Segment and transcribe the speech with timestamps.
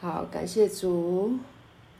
[0.00, 1.36] 好，感谢主，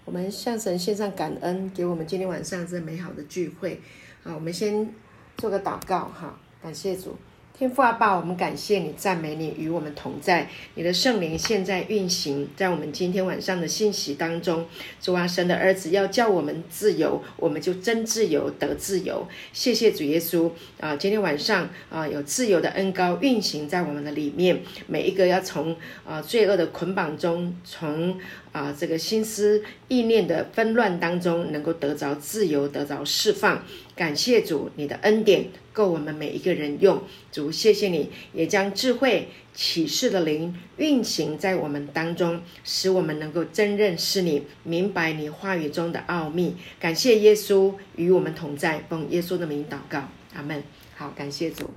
[0.05, 3.81] 我们向神献上感恩，给我们今天晚上这美好的聚会。
[4.23, 4.89] 好，我们先
[5.37, 7.17] 做个祷告哈，感谢主。
[7.59, 10.49] 天父阿爸，我们感谢你，赞美你，与我们同在。
[10.77, 14.65] 你的圣灵现在运行在我们今天晚上的信息当中。
[15.03, 19.27] 主啊，神的儿子要叫我们自由，我们就真自由得自由。
[19.53, 20.49] 谢谢主耶稣
[20.79, 20.95] 啊！
[20.95, 24.63] 今天晚上啊，有自由的恩高运行在我们的里面。
[24.87, 28.21] 每一个要从啊罪恶的捆绑中，从
[28.53, 33.65] 啊这个心思意念的纷乱当中，能够得着自由，得着释放。
[33.99, 37.03] 感谢主，你的恩典够我们每一个人用。
[37.33, 46.55] 主，谢谢你，也将智慧启示的灵运行在我们当中，使我们能够真认识你，明白你话语中的奥秘。
[46.79, 50.63] 感谢耶稣与我们同在，奉耶稣的名祷告，阿门。
[50.95, 51.69] 好，感谢主。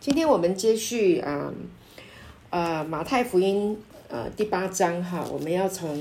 [0.00, 1.54] 今天我们接续啊，
[2.50, 5.96] 呃，马太福音呃第八章哈，我们要从。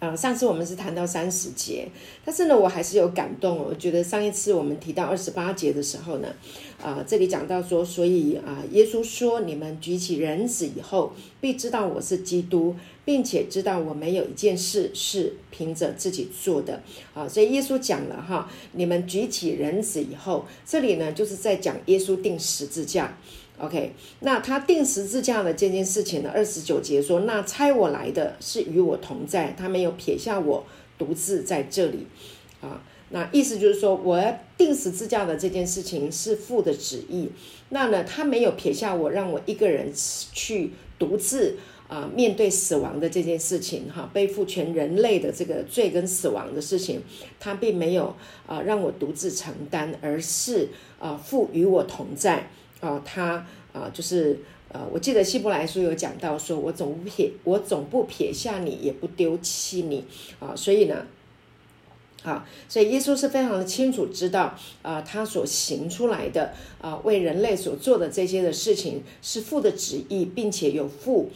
[0.00, 1.88] 啊，上次我们是谈到三十节，
[2.24, 3.58] 但是呢，我还是有感动。
[3.58, 6.28] 我觉得上一次我们提到二十八节的时候呢，
[6.80, 16.80] 啊，这里讲到说，所以啊，耶稣说：“你们举起人子以后，必知道我是基督，并且知道我没有一件事是凭着自己做的。”
[17.12, 23.18] 啊，所以耶稣讲了哈，你们举起人子以后，这里呢就是在讲耶稣定十字架。
[23.60, 26.30] OK，那他定十字架的这件事情呢？
[26.32, 30.64] 二十九节说：“那差我来的是与我同在，他没有撇下我
[30.96, 32.06] 独自在这里。”
[32.62, 37.30] 啊，那意思就是说，我要定十字架的这件事情是父的旨意。
[37.70, 39.92] 那呢，他没有撇下我，让我一个人
[40.32, 41.56] 去独自
[41.88, 47.02] 啊面对死亡的这件事情，哈，背负全人类的这个罪跟死亡的事情，
[47.40, 48.14] 他并没有
[48.46, 50.68] 啊让我独自承担，而是
[51.00, 52.48] 啊父与我同在。
[52.80, 60.04] 啊，他啊，就是呃，我记得希伯来书有讲到说，我总不撇，我总不撇下你，也不丢弃你
[60.38, 60.54] 啊。
[60.54, 61.06] 所以呢，
[62.22, 71.30] 啊，所以耶稣是非常的清楚知道啊，他所行出来的啊，为人类所做的这些的事情是父的旨意，并且有父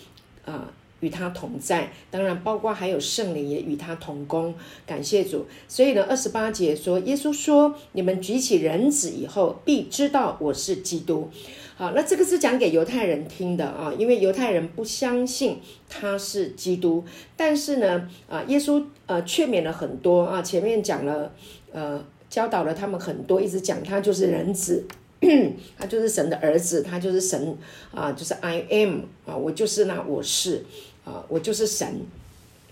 [0.45, 0.73] 啊。
[1.03, 4.55] 与他同在，当然包括还有圣灵也与他同工，
[4.87, 5.45] 感谢主。
[5.69, 11.29] 所以呢，二十八节说，耶稣说：“你们举起人子以后，必知道我是基督。”
[11.75, 15.59] 好，那这个是讲给犹太人听的啊，因为犹太人不相信
[15.89, 17.03] 他是基督。
[17.37, 21.33] 但是呢，啊，耶稣呃劝勉了很多啊，前面讲了
[21.73, 24.87] 呃教导了他们很多，一直讲他就是人子，
[25.77, 27.57] 他就是神的儿子，他就是神
[27.91, 30.65] 啊，就是 I am 啊，我就是那我是。
[31.05, 32.01] 啊，我就是神，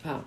[0.02, 0.24] 啊，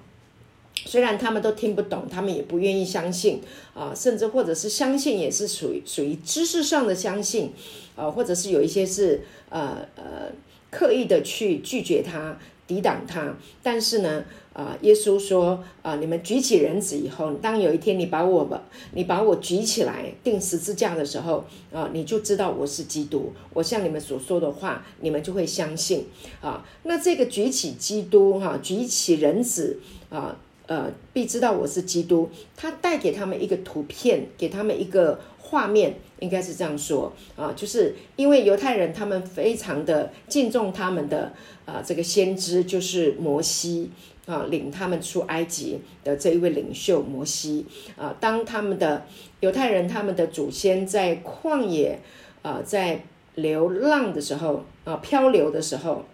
[0.86, 3.41] 虽然他们都听不懂，他们也不愿意相信，
[3.74, 7.53] 啊，甚至或者是相信也是属于属于知识上的相信，
[7.96, 10.31] 啊，或者是有一些是呃呃
[10.72, 12.38] 刻意的去拒绝他。
[12.66, 18.62] 抵挡他，但是呢，啊，耶稣说，啊，你们举起人子以后，当有一天你把我吧，
[18.94, 23.34] 你把我举起来钉十字架的时候，啊，你就知道我是基督。
[23.52, 26.06] 我向你们所说的话，你们就会相信。
[26.40, 30.38] 啊，那这个举起基督，哈，举起人子，啊，
[30.68, 32.30] 呃，必知道我是基督。
[32.56, 35.19] 他带给他们一个图片，给他们一个。
[35.46, 41.31] 画面应该是这样说啊，就是因为犹太人他们非常的敬重他们的
[41.66, 43.92] 啊这个先知，就是摩西
[44.26, 47.66] 啊，领他们出埃及的这一位领袖摩西
[47.98, 48.16] 啊。
[48.20, 49.06] 当他们的
[49.40, 52.00] 犹太人他们的祖先在旷野
[52.42, 53.04] 啊在
[53.36, 56.06] 流浪的时候啊漂流的时候，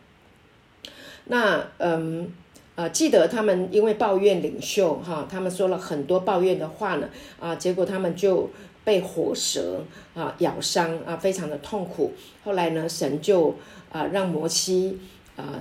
[1.25, 2.31] 那嗯
[2.75, 7.09] 啊记得他们因为抱怨领袖哈，他们说了很多抱怨的话呢
[7.39, 8.49] 啊，结果他们就。
[8.85, 9.83] 被火蛇
[10.15, 12.11] 啊咬伤啊，非常的痛苦。
[12.43, 13.53] 后来呢，神就
[13.91, 14.97] 啊让摩西
[15.35, 15.59] 啊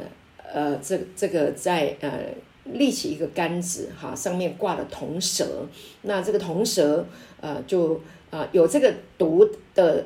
[0.53, 2.11] 呃这这个在呃
[2.65, 5.67] 立起一个杆子哈，上面挂了铜蛇。
[6.03, 7.07] 那这个铜蛇
[7.41, 8.01] 呃就
[8.31, 10.05] 啊有这个毒的。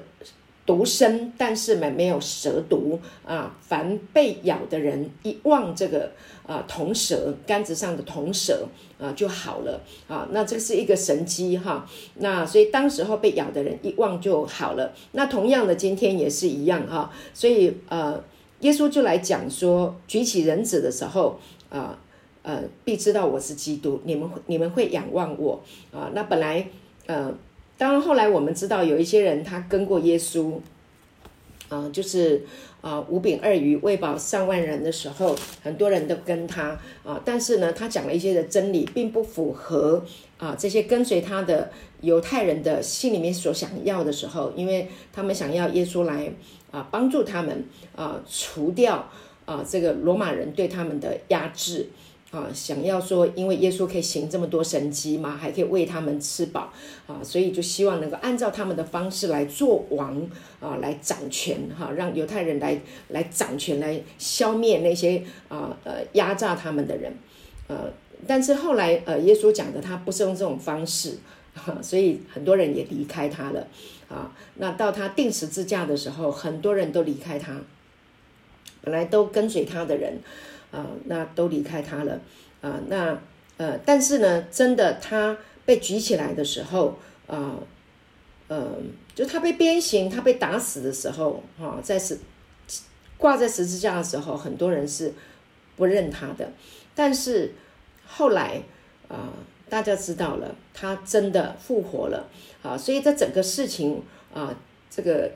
[0.65, 3.53] 毒身，但是没没有蛇毒啊。
[3.61, 6.13] 凡被咬的人一望这个
[6.47, 10.29] 啊铜蛇杆子上的铜蛇啊就好了啊。
[10.31, 11.85] 那这是一个神机哈。
[12.15, 14.95] 那所以当时候被咬的人一望就好了。
[15.11, 17.11] 那同样的今天也是一样哈。
[17.35, 18.23] 所以呃，
[18.63, 21.39] 耶稣就来讲说，举起人子的时候
[21.71, 21.97] 啊
[22.43, 25.63] 呃，必知道我是基督，你们你们会仰望我
[25.93, 26.11] 啊。
[26.13, 26.67] 那本来
[27.07, 27.33] 呃。
[27.79, 30.61] 当然，后来我们知道有一些人他跟过耶稣，
[31.69, 32.45] 啊，就是
[32.81, 40.05] 啊五饼二鱼喂饱上万人的时候，很多人都跟他啊，但是呢，他讲了一些的真理，并不符合
[40.39, 41.73] 啊这些跟随他的
[42.03, 46.33] 犹太人的心里面所想要的时候，因为他们想要耶稣来
[46.73, 47.65] 啊帮助他们
[47.95, 49.09] 啊除掉。
[49.45, 51.89] 啊这个罗马人对他们的压制。
[52.31, 56.73] 啊，想要说，因为耶稣可以行这么多神迹嘛，还可以喂他们吃饱
[57.07, 60.17] 啊，所以就希望能够按照他们的方式来做王
[60.59, 67.13] 啊，来掌权哈，让犹太人来来掌权，来消灭那些啊呃压榨他们的人，
[67.69, 67.93] 呃，
[68.27, 71.19] 但是后来呃耶稣讲的他不是用这种方式，
[71.83, 73.69] 所以很多人也离开他了
[74.13, 74.31] 啊。
[74.57, 77.61] 那到他定十字架的时候，很多人都离开他，
[78.83, 80.19] 本来都跟随他的人。
[80.73, 82.19] 啊，那都离开他了，
[82.63, 83.21] 啊，那
[83.59, 85.37] 呃，但是呢，真的他
[85.67, 87.59] 被举起来的时候，啊，
[88.49, 88.79] 呃，
[89.15, 92.19] 就他被鞭刑，他被打死的时候，哈，在十
[93.19, 95.13] 挂在十字架的时候，很多人是
[95.77, 96.51] 不认他的，
[96.95, 97.53] 但是
[98.07, 98.63] 后来
[99.09, 99.29] 啊，
[99.69, 102.31] 大家知道了，他真的复活了，
[102.63, 104.55] 啊，所以这整个事情啊，
[104.91, 105.31] 这个。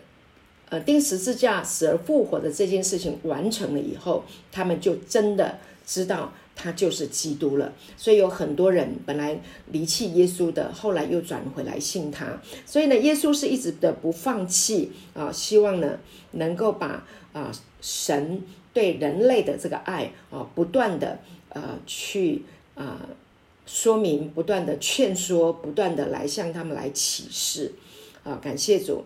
[0.69, 7.73] 呃，钉十字架死而复活的这件事情完成了以后，他们就真的知道他就是基督了。
[7.97, 9.41] 所以有很多人本来
[9.71, 12.41] 离弃耶稣的，后来又转回来信他。
[12.67, 16.01] 所以呢，耶稣是一直的不放弃啊，希望呢
[16.33, 18.43] 能够把啊神
[18.73, 21.21] 对人类的这个爱啊，不断的
[21.51, 22.43] 呃去
[22.75, 23.07] 啊
[23.67, 27.73] 说明，不断的劝说，不断的来向他们来启示。
[28.23, 29.05] 啊，感谢主。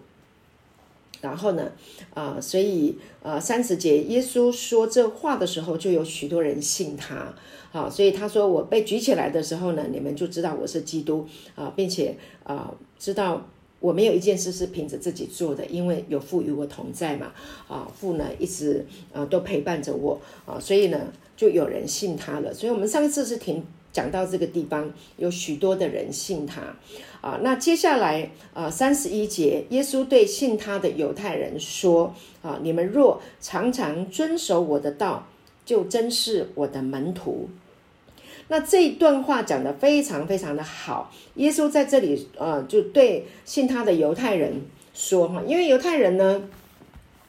[1.21, 1.73] 然后呢，
[2.15, 7.35] 啊，所以呃，三十节耶稣说这话的时候，就有许多人信他，
[7.71, 11.27] 好，所以他说我被举起来的时候呢，你们就知道我是基督。
[11.55, 13.47] 啊，并且啊，知道
[13.81, 17.35] 我没有一件事是凭着自己做的，因为有父与我同在嘛，
[17.69, 20.19] 啊，父呢一直呃都陪伴着我。
[20.47, 23.63] 啊，所以呢就有人信他了，所以我们上一次是停
[23.93, 26.63] 讲到这个地方，有许多的人信他。
[27.21, 35.27] 啊，那接下来啊，三十一节，耶稣对信他的犹太人说：啊，你们若常常遵守我的道，
[35.67, 37.51] 就真是我的门徒。
[38.49, 41.13] 那这一段话讲的非常非常的好。
[41.35, 44.63] 耶稣在这里呃，就对信他的犹太人
[44.95, 46.43] 说：哈，因为犹太人呢，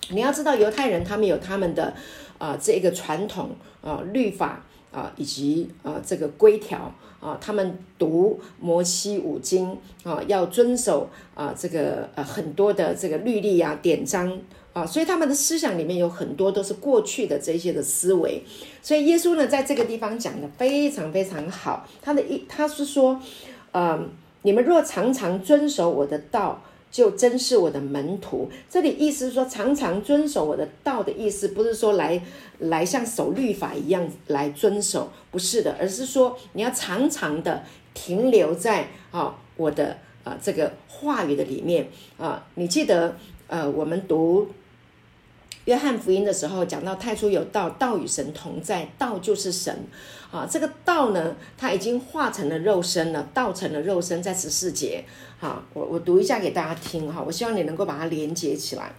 [0.09, 1.93] 你要知道，犹太人他们有他们的
[2.37, 3.49] 啊这个传统
[3.81, 6.93] 啊律法啊以及啊这个规条。
[7.21, 14.41] 啊，他们读摩西五经啊，要遵守啊这个呃很多的这个律例啊典章
[14.73, 18.41] 啊，所以他们的思想里面有很多都是过去的这些的思维。
[18.81, 23.21] 所以耶稣呢，在这个地方讲的非常非常好，他的一他是说，
[23.71, 23.99] 呃，
[24.41, 26.59] 你们若常常遵守我的道。
[26.91, 28.51] 就真是我的门徒。
[28.69, 32.21] 这里意思是说，常常遵守我的道的意思，不是说来
[32.59, 42.45] 来像守律法一样来遵守，不是的，而是说你要常常的停留在啊我的啊这个话语的里面啊。
[42.55, 43.15] 你记得
[43.47, 44.49] 呃，我们读
[45.65, 49.85] 约翰福音的时候，讲到太初有道，道与神同在，道就是神。
[50.31, 55.03] 啊，这个道呢，它已经化成了肉身了，道成了肉身，在十四节。
[55.39, 58.93] 哈，我我读一下给大家听哈，我希望你能够把它连接起来。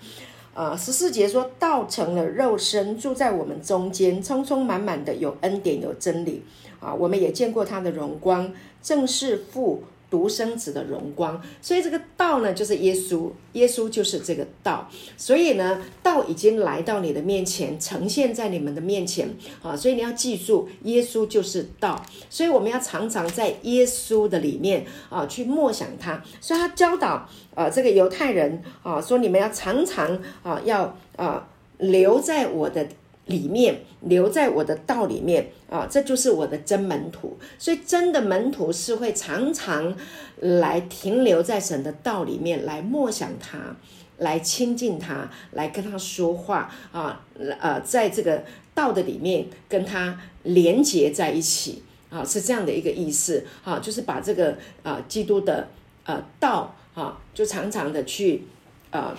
[0.55, 6.44] 呃，十四节说，道成了肉身，住在我们中间，充充满满的有恩典有真理。
[6.79, 8.52] 啊，我们也见过他的荣光，
[8.82, 9.84] 正是父。
[10.12, 14.87] 独生子的荣光，所以这个道呢，就是耶稣，耶稣就是这个道，
[15.17, 31.48] 所以呢，道已经来到你的面前，呈现在你们的面前啊，所以你要记住，耶稣就是道，所以我们要常常在耶稣的里面啊，去默想他，所以他教导呃这个犹太人啊，说你们要常常啊，要啊
[31.79, 32.87] 留在我的。
[33.26, 37.38] 里面留在我的道里面啊，这就是我的真门徒。
[37.56, 39.96] 所以真的门徒是会常常
[40.41, 43.76] 来停留在神的道里面，来默想他，
[44.19, 47.24] 来亲近他，来跟他说话啊。
[47.60, 48.43] 呃，在这个
[48.74, 55.69] 道的里面跟他连接在一起啊，是这样的一个意思啊，就是把这个啊基督的
[56.05, 58.43] 呃道啊，就常常的去
[58.91, 59.17] 呃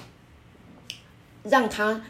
[1.43, 2.03] 让他。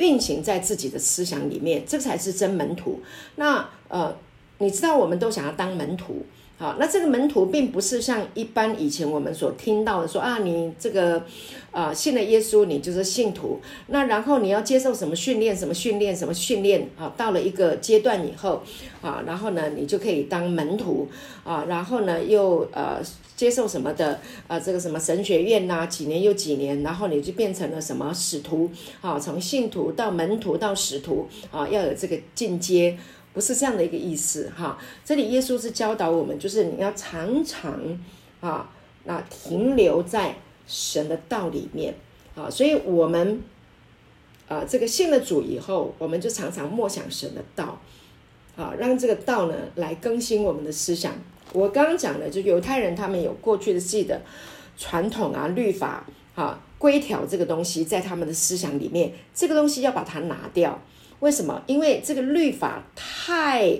[0.00, 3.00] 运行在自己的思想里面，这才是真门徒。
[3.36, 4.16] 那呃，
[4.58, 6.26] 你知道，我们都想要当门徒。
[6.58, 11.24] 好，那这个门徒并不是像一般以前我们所听到的说啊，你这个
[11.70, 13.58] 啊信了耶稣，你就是信徒。
[13.86, 17.14] 那然后你要接受什么训练，什么训练，什么训练啊？
[17.16, 18.62] 到了一个阶段以后
[19.00, 21.08] 啊，然后呢，你就可以当门徒
[21.44, 21.64] 啊。
[21.66, 23.00] 然后呢，又呃
[23.40, 24.60] 接受什么的啊？
[24.60, 28.70] 这个什么神学院呐，几年又几年，然后你就变成了什么使徒
[29.00, 29.18] 啊？
[29.18, 32.98] 从信徒到门徒到使徒啊，要有这个进阶。
[33.32, 37.80] 不是这样的一个意思哈，这里耶稣是教导我们，就是你要常常
[38.40, 38.68] 啊，
[39.04, 41.94] 那停留在神的道里面
[42.34, 43.40] 啊，所以我们
[44.48, 47.80] 啊，这个信了主以后，我们就常常默想神的道，
[48.54, 51.14] 啊，让这个道呢来更新我们的思想。
[51.52, 54.20] 我刚刚讲的，就犹太人他们有过去的自己的
[54.76, 56.04] 传统啊、律法
[56.34, 60.80] 啊、规条这个东西，在他们的思想里面，这个东西要把它拿掉。
[61.20, 61.62] 为什么？
[61.66, 63.78] 因为这个律法太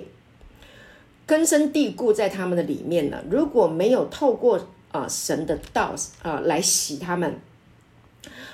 [1.25, 3.23] 根深蒂固在他们的里面了。
[3.29, 7.39] 如果没有透过啊神的道啊来洗他们。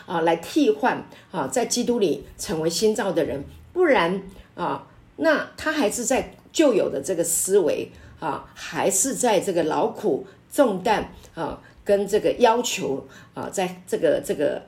[0.06, 3.44] 啊，来替换啊，在基督里成为新造的人，
[3.74, 4.22] 不然
[4.56, 14.62] 啊，那他还是在旧有的这个思维啊，还是在这个劳苦重担啊，跟这个要求啊，在这个这个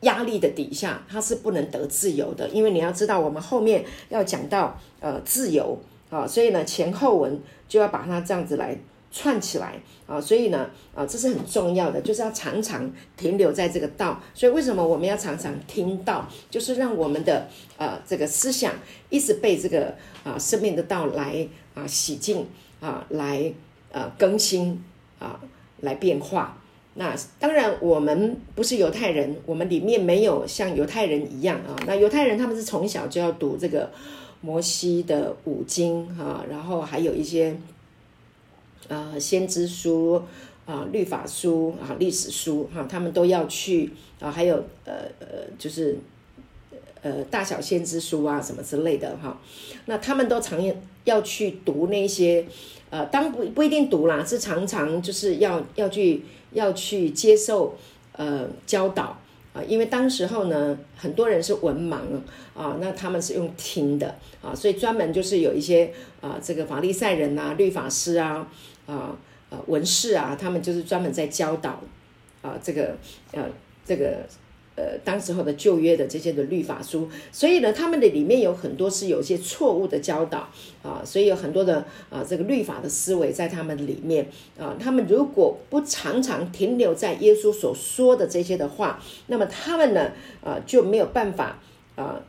[0.00, 2.48] 压力的底下，他是不能得自由的。
[2.48, 5.78] 因为你要知道，我们后面要讲到呃自由
[6.10, 8.78] 啊，所以呢前后文就要把它这样子来。
[9.14, 14.18] 串起来啊，所以呢，啊，这是很重要的，就是要常常停留在这个道。
[14.32, 17.46] 所以为什么我们要常常听到，就是让我们的
[17.76, 18.72] 呃这个思想
[19.10, 19.94] 一直被这个
[20.24, 22.46] 啊生命的道来啊洗净
[22.82, 23.50] 啊，来
[23.90, 24.84] 呃更新
[25.18, 25.40] 啊，
[25.80, 26.58] 来变化。
[26.96, 31.74] 那当然我们不是犹太人，我们里面没有像犹太人一样啊。
[31.86, 33.90] 那犹太人他们是从小就要读这个
[34.42, 37.56] 摩西的五经啊，然后还有一些。
[38.88, 40.20] 呃，先知书
[40.66, 45.96] 啊，律法书啊，历史书哈，他们都要去啊，还有呃呃，就是
[47.00, 49.40] 呃大小先知书啊，什么之类的哈。
[49.86, 50.60] 那他们都常
[51.04, 52.46] 要去读那些
[52.90, 57.76] 呃，当不不一定读啦，是常常就是要要去要去接受
[58.12, 59.18] 呃教导
[59.52, 61.98] 啊，因为当时候呢，很多人是文盲
[62.54, 68.48] 啊，那他们是用听的啊，所以专门就是有一些啊，这个法利赛人啊，律法师啊。
[68.84, 69.16] 啊，
[69.48, 71.80] 呃，文士啊，他们就是专门在教导
[72.42, 72.96] 啊，这个
[73.30, 73.48] 呃，
[73.86, 74.26] 这个
[74.74, 80.48] 呃，当时候的旧约的这些的律法书，所以呢，他们的里面有很多是有一些错误的教导
[80.82, 90.12] 啊，所以有很多的啊，这个律法的思维在他们里面啊，他们如果不常常停留在耶稣所说的这些的话，那么他们呢，
[90.42, 91.58] 啊，就没有办法
[91.96, 92.22] 啊。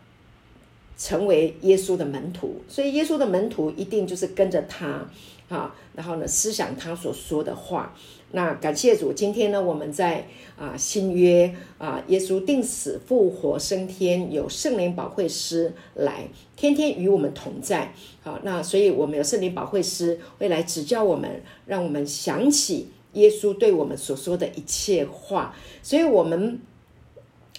[0.95, 5.05] 成为耶稣的门徒，所以耶稣的门徒一定就是跟着他，
[5.49, 7.93] 啊，然后呢，思想他所说的话。
[8.33, 17.93] 那感谢主，今天呢，我们在啊新约啊，耶稣定死复活升天，有圣灵保惠师来，天天与我们同在。
[18.21, 25.55] 好，那所以我们有圣灵保惠师会来指教我们，让我们想起耶稣对我们所说的一切话。
[25.81, 26.59] 所以我们。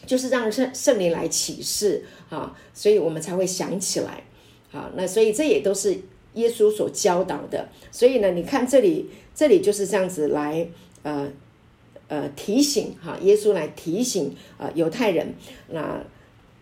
[0.07, 4.23] 就是让圣圣灵来启示啊，所以我们才会想起来，
[4.71, 5.99] 好，那所以这也都是
[6.35, 7.69] 耶稣所教导的。
[7.91, 10.67] 所以呢，你看这里，这里就是这样子来，
[11.03, 11.29] 呃
[12.09, 15.35] 呃提醒哈，耶稣来提醒啊犹太人。
[15.71, 16.03] 那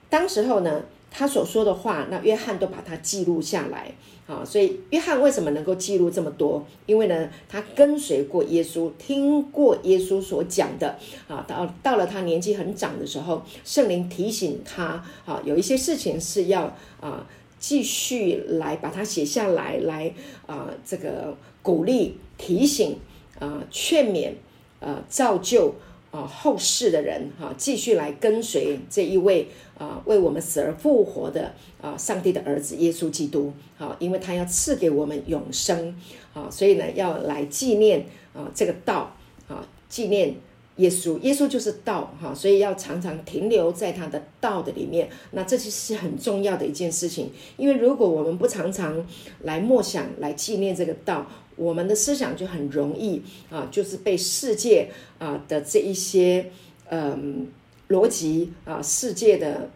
[0.08, 3.92] 当时候呢，他所说的话，那约翰都把它记录下来。
[4.24, 6.64] 啊，所以约翰为什么能够记录这么多？
[6.86, 11.44] 因为呢，他跟随过耶稣，听过耶稣所讲的啊。
[11.46, 17.26] 到到了他年纪很长的时候，圣灵提醒他啊，有一些事情是要啊
[17.62, 20.12] 继续来把它写下来，来
[20.46, 22.98] 啊这个鼓励、提醒
[23.38, 24.32] 啊、劝勉、
[24.80, 25.74] 啊造就。
[26.12, 35.98] 啊，后世的人哈，继续来跟随这一位啊，为我们死而复活的啊，上帝的儿子耶稣基督啊，因为他要赐给我们永生
[36.34, 38.04] 啊，所以呢，要来纪念
[38.34, 39.16] 啊这个道
[39.48, 40.34] 啊，纪念
[40.76, 45.08] 耶稣，耶稣就是道哈，所以要常常停留在他的道的里面。
[45.32, 49.06] 那这就是很重要的一件事情，因为如果我们不常常
[49.42, 51.26] 来默想、来纪念这个道。
[51.54, 54.88] 我们的思想就很容易啊，就是被世界
[55.18, 56.50] 啊的这一些
[56.88, 57.46] 嗯
[57.90, 59.68] 逻辑啊，世界的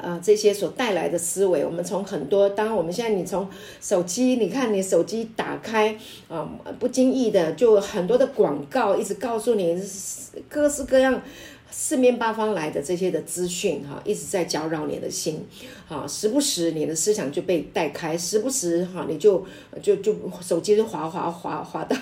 [0.00, 3.48] 啊这些所带来的思维，我们从很多，当我们现在你从
[3.80, 5.96] 手机，你看你手机打开
[6.28, 6.48] 啊，
[6.78, 9.80] 不经意的就很多的广告一直告诉你
[10.48, 11.22] 各式各样。
[11.76, 15.44] 四面八方来的这些的资讯，哈，一直在搅扰你的心，
[15.88, 19.44] 哈，时不时你的思想就被带开，时不时哈，你就
[19.82, 21.96] 就就手机就滑滑滑滑到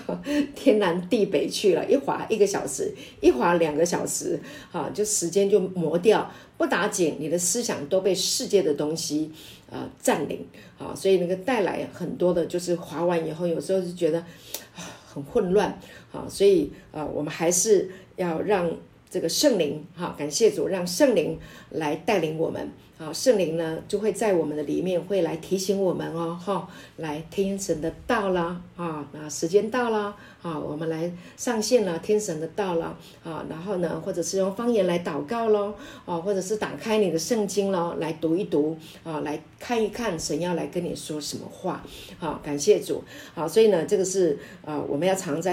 [0.54, 4.38] 天南地北去了，一滑一个小时，一滑两个小时，
[4.70, 6.30] 哈，就时间就磨掉，
[6.62, 9.32] 不打紧，你的思想都被世界的东西
[9.68, 10.46] 啊占领，
[10.78, 14.20] 啊，所以那个带来很多的，就是滑完以后，有时候就觉得
[14.76, 15.76] 啊很混乱，
[16.12, 18.70] 啊，所以啊，我们还是要让。
[19.12, 21.38] 这个圣灵，哈，感谢主，让圣灵
[21.68, 22.66] 来带领我们，
[23.02, 26.68] 啊，圣灵呢就会在我们的里面会来提醒我们哦，哈，
[26.98, 41.84] 来听神的道啦，啊，那时间到了，啊，我们来上线了，听神的道了，啊，然后呢，或者是用方言来祷告喽，啊，或者是打开你的圣经喽，来读一读，啊，来看一看神要来跟你说什么话，
[42.20, 43.02] 好，感谢主，
[43.34, 45.52] 好，所以呢，这个是啊，我们要常在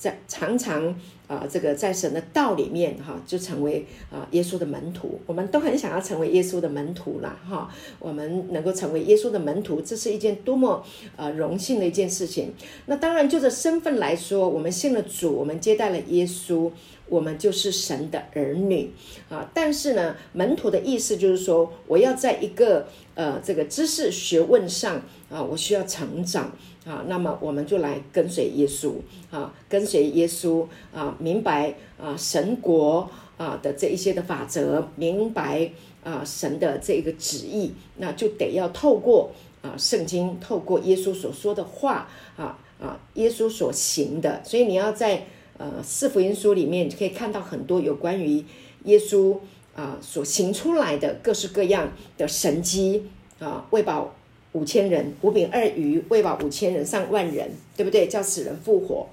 [0.00, 0.98] 在常常。
[1.30, 5.20] 啊，这个在神的道里面哈，就成为啊耶稣的门徒。
[5.28, 7.72] 我们都很想要成为耶稣的门徒啦，哈。
[8.00, 12.52] 我们能够成为耶稣的门徒，这是一件多么呃荣幸的一件事情。
[12.86, 16.68] 那当然，就这身份来说，我们信了主，我们接待了耶稣，
[17.10, 18.90] 我们就是神的儿女
[19.28, 19.50] 啊。
[19.52, 26.50] 但是呢，门徒的意思就是说，我要在一个呃这个知识学问上啊，我需要成长。
[26.86, 28.94] 啊，那么我们就来跟随耶稣
[29.30, 35.70] 啊，跟随耶稣啊，明白啊神国啊的这一些的法则，明白
[36.02, 45.26] 啊神的这个旨意，那就得要透过啊圣经，透过耶稣所说的话啊啊耶稣所行的，所以你要在
[45.60, 48.42] 呃四福音书里面可以看到很多有关于
[48.84, 49.36] 耶稣
[49.76, 53.04] 啊所行出来的各式各样的神迹
[53.38, 54.16] 啊，喂饱。
[54.52, 58.08] 五千人，五饼二鱼喂饱五千人，上万人，对不对？
[58.08, 59.06] 叫死人复活。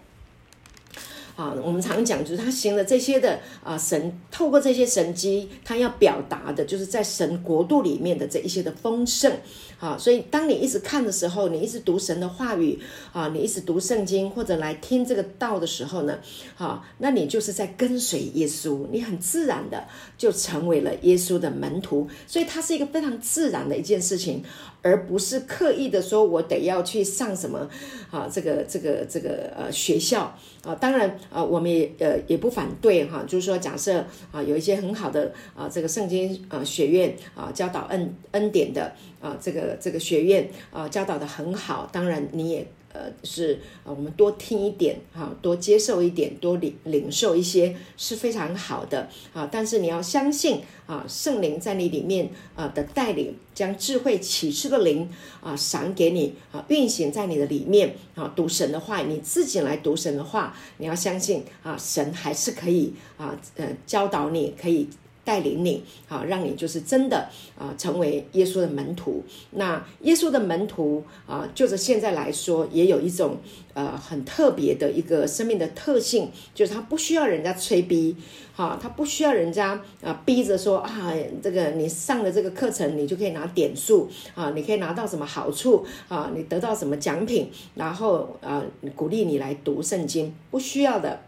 [1.38, 9.32] 啊，我们常讲，就是他行了这些的啊，神透过这些神迹，他要表达的，就是在神国度里面的这一些的丰盛。
[9.79, 12.79] 啊，所以当你一直看的时候，你一直读神的话语
[13.13, 16.17] 啊，你一直读圣经或者来听这个道的时候呢，
[16.58, 22.10] 啊，那你就是在跟随耶稣，你很自然的就成为了耶稣的门徒。
[22.25, 24.44] 所以它是一个非常自然的一件事情。
[24.81, 27.69] 而不是刻意的说，我得要去上什么
[28.12, 28.29] 啊？
[28.31, 33.24] 这个这个这个呃学校啊，当然啊，我们也呃也不反对哈。
[33.27, 42.67] 就是说，假设啊有一些很好的啊这个圣经啊学院啊教导恩恩典的啊这个这个学院啊教导的很好，当然你也。
[42.98, 49.48] 呃，是呃，我们多听一点哈，多接受一点，多领领受一些是非常好的啊。
[49.51, 55.08] 但是你要相信啊，圣灵在你里面啊的带领，将智慧启示的灵
[55.42, 58.34] 啊赏给你啊，运行在你的里面啊。
[58.36, 64.90] 读神的话，你自己来读神的话，你要相信啊，神还是可以啊，呃，教导你可以。
[65.27, 67.27] 带领你，好，让你就是真的
[67.59, 69.22] 啊，成为耶稣的门徒。
[69.51, 73.35] 那耶稣的门徒啊，就是现在来说，也有一种
[73.74, 78.16] 呃很特别的一个生命的特性，就是他不需要人家催逼，
[78.55, 81.13] 哈，他不需要人家啊逼着说啊，
[81.44, 88.63] 这个你上了这个课程，你就可以拿点数啊，你可以拿到什么好处啊，你得到什么奖品，然后啊
[88.96, 91.26] 鼓励你来读圣经，不需要的。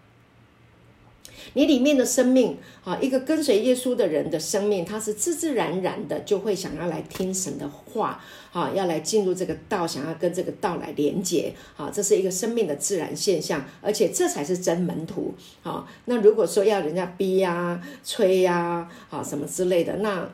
[1.54, 15.34] 你里面的生命啊，一个跟随耶稣的人的生命，他是自自然然的就会想要来听神的话，啊，要来进入这个道，想要跟这个道来连接，啊，这是一个生命的自然现象，而且这才是真门徒，
[15.64, 20.30] 啊，那如果说要人家逼呀、催呀，啊，什么之类的，那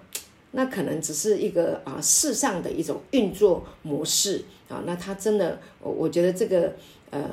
[0.51, 6.73] 那可能只是一个啊世上的一种运作模式，啊，那他真的，我我觉得这个，
[7.09, 7.29] 呃，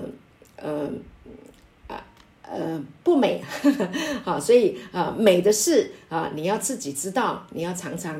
[0.57, 0.91] 呃。
[2.53, 3.43] 呃，不美，
[4.23, 8.15] 好，所以啊，美的是啊，你要自己知道，你要常常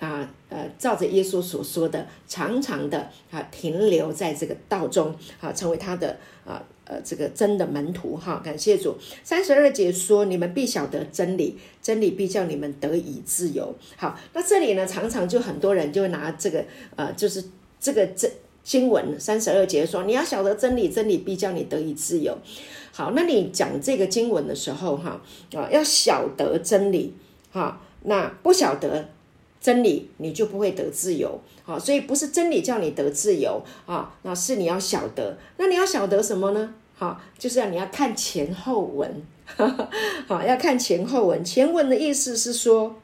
[0.00, 8.42] 啊，呃，照着耶稣所说的，常常的啊，停留在这个道中，啊，成为他的啊，呃，这个真的门徒哈。
[8.44, 13.72] 感谢主，三十二节说，你们必晓得真理，真理必叫你们得以自由。
[13.96, 16.64] 好，那这里呢，常常就很多人就拿这个
[16.96, 17.44] 呃，就是
[17.78, 18.28] 这个这
[18.62, 22.36] 经文三十二节说，你要晓得真理，真理必叫你得以自由。
[22.92, 25.20] 好，那你讲这个经文的时候，哈
[25.54, 27.14] 啊，要晓得真理，
[27.50, 29.08] 哈，那不晓得
[29.60, 36.74] 真理，你就不会得自由，好，所以不是真理叫你得自由啊，那是你要晓得，那你要晓得什么呢？
[36.94, 39.22] 好，就是要你要看前后文，
[40.28, 42.94] 好，要看前后文，前文的意思是说，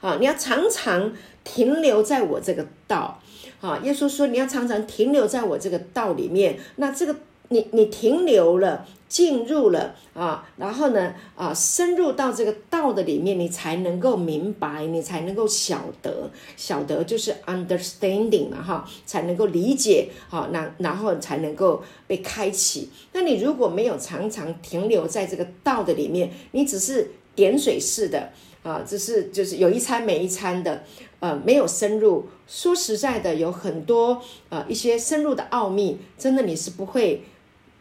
[0.00, 3.20] 啊，你要常常停留在我这个道，
[3.64, 7.16] 啊，耶稣说你要常常停留在我这个道里面，那这个。
[7.48, 22.88] 你你停留了，进入了啊，然后呢啊，深入到这个道的里面，你才能够明白，你才能够晓得，晓得就是 understanding 嘛哈，才能够理解好，那然后才能够被开启。
[23.12, 28.30] 那你如果没有常常停留在这个道的里面，你只是点水式的
[28.62, 30.82] 啊，只是就是有一餐没一餐的，
[31.24, 32.26] 呃，没有深入。
[32.46, 37.24] 说实在的，有很多呃一些深入的奥秘，真的你是不会。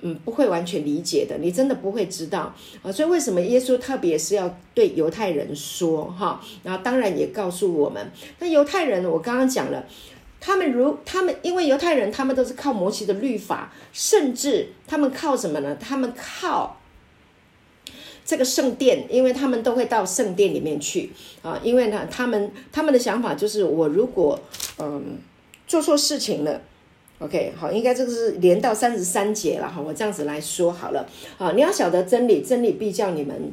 [0.06, 2.91] 嗯不会完全理解的，你真的不会知道啊。
[2.91, 6.41] 所以为什么耶稣特别是要对犹太人说哈？
[6.62, 9.86] 然后当然也告诉我们，那犹太人我刚刚讲了。
[10.41, 15.77] 他们如他们，因为犹太人他们都是靠摩西的律法，甚至他们靠什么呢？
[15.77, 16.82] 他们靠
[18.25, 21.59] 这个圣殿，因为他们都会到圣殿里面去啊。
[21.63, 24.39] 因为呢，他们他们的想法就是，我如果
[24.77, 25.17] 嗯
[25.67, 26.62] 做错事情了
[27.19, 29.81] ，OK，好，应该这个是连到三十三节了哈。
[29.81, 31.07] 我这样子来说好了
[31.38, 33.51] 啊，你要晓得真理，真理必叫你们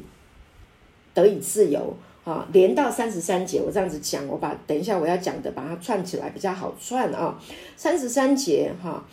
[1.13, 1.95] 得以自由。
[2.23, 7.35] 啊，连到三十三节，我这样子讲，我把等一下我要讲的把它串起来比较好串啊。
[7.75, 9.03] 三十三节哈，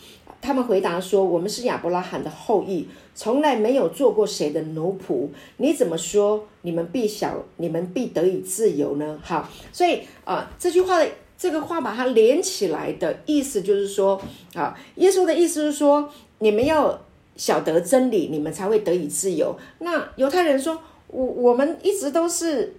[0.40, 5.28] 他们回答说：“我们是亚伯拉罕的后裔，从来没有做过谁的奴仆。
[5.58, 6.44] 你怎么说？
[6.62, 14.20] 你们必小，你们必得以自由呢？”好，所以啊，这句话的这个话把它连起来的意思就是说
[14.54, 17.00] 啊，耶稣的意思是说，你们要
[17.36, 19.56] 晓得真理，你们才会得以自由。
[19.80, 22.74] 那犹太人说：“我我们一直都是。”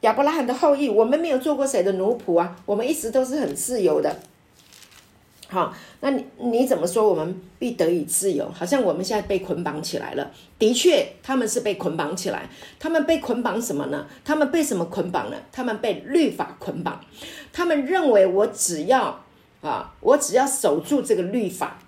[0.00, 4.14] 亚伯拉罕的后裔，我们没有做过谁的奴仆啊，我们一直都是很自由的。
[5.48, 8.50] 好，那你你怎么说我们必得以自由？
[8.50, 10.30] 好像我们现在被捆绑起来了。
[10.58, 12.48] 的确，他们是被捆绑起来。
[12.78, 14.06] 他们被捆绑什么呢？
[14.24, 15.36] 他们被什么捆绑呢？
[15.52, 17.00] 他们被律法捆绑。
[17.52, 19.22] 他们认为我只要
[19.60, 21.78] 啊，我只要守住这个律法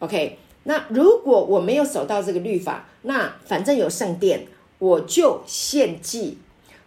[0.00, 0.38] ，OK。
[0.64, 4.46] 那如果我没有守到这个律法，那反正有圣殿，
[4.78, 6.38] 我就献祭。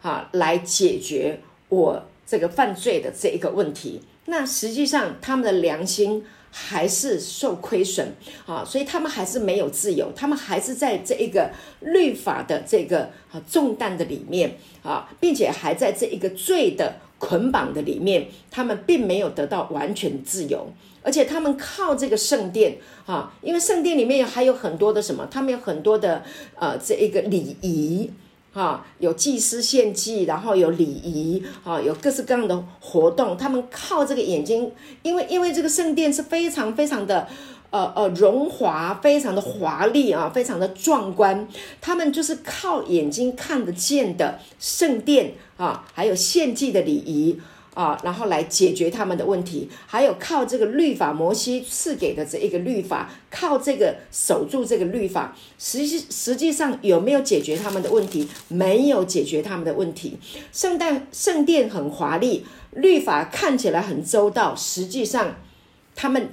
[0.03, 4.01] 啊，来解决我这个犯罪的这一个问题。
[4.27, 8.13] 那实际上他们的良心还是受亏损
[8.45, 26.23] 啊，所以他们还是没有自由，他们还是在这一个律法的这个啊重担的里面啊，并且还在这一个罪的捆绑的里面，他们并没有得到完全自由，而且他们靠这个圣殿啊，因为圣殿里面还有很多的什么，他们有很多的
[26.55, 28.11] 呃这一个礼仪。
[28.57, 33.37] 啊，有祭司献祭，然后有礼仪，啊，有各式各样的活动。
[33.37, 34.71] 他们靠这个眼睛，
[35.03, 37.27] 因为因为这个圣殿是非常非常的，
[37.69, 41.47] 呃呃荣华，非常的华丽啊，非常的壮观。
[41.79, 47.39] 他们就是靠眼睛看得见的圣殿啊，还有献祭的礼仪。
[47.77, 58.27] 啊，然后来解决他们的问题，还有靠这个律法，摩西赐给的这一个律法，靠这个守住这个律法，实际实际上有没有解决他们的问题？
[58.47, 60.17] 没有解决他们的问题。
[60.51, 65.35] 圣诞圣殿很华丽，律法看起来很周到，实际上
[65.95, 66.31] 他们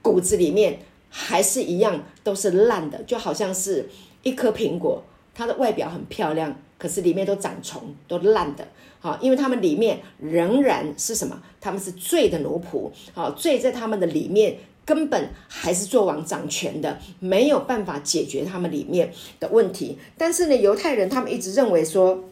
[0.00, 0.78] 骨子里面
[1.10, 3.90] 还是一样都是烂的，就好像是
[4.22, 5.04] 一颗苹果，
[5.34, 8.66] 它的外表很漂亮，可是里面都长虫，都烂的。
[8.98, 11.40] 好，因为他们里面仍然是什么？
[11.60, 12.90] 他们是罪的奴仆。
[13.14, 19.98] 好，罪在他们的里面根本还是做王掌权的，没有办法解决他们里面的问题。
[20.16, 22.24] 但是呢，犹太人他们一直认为说，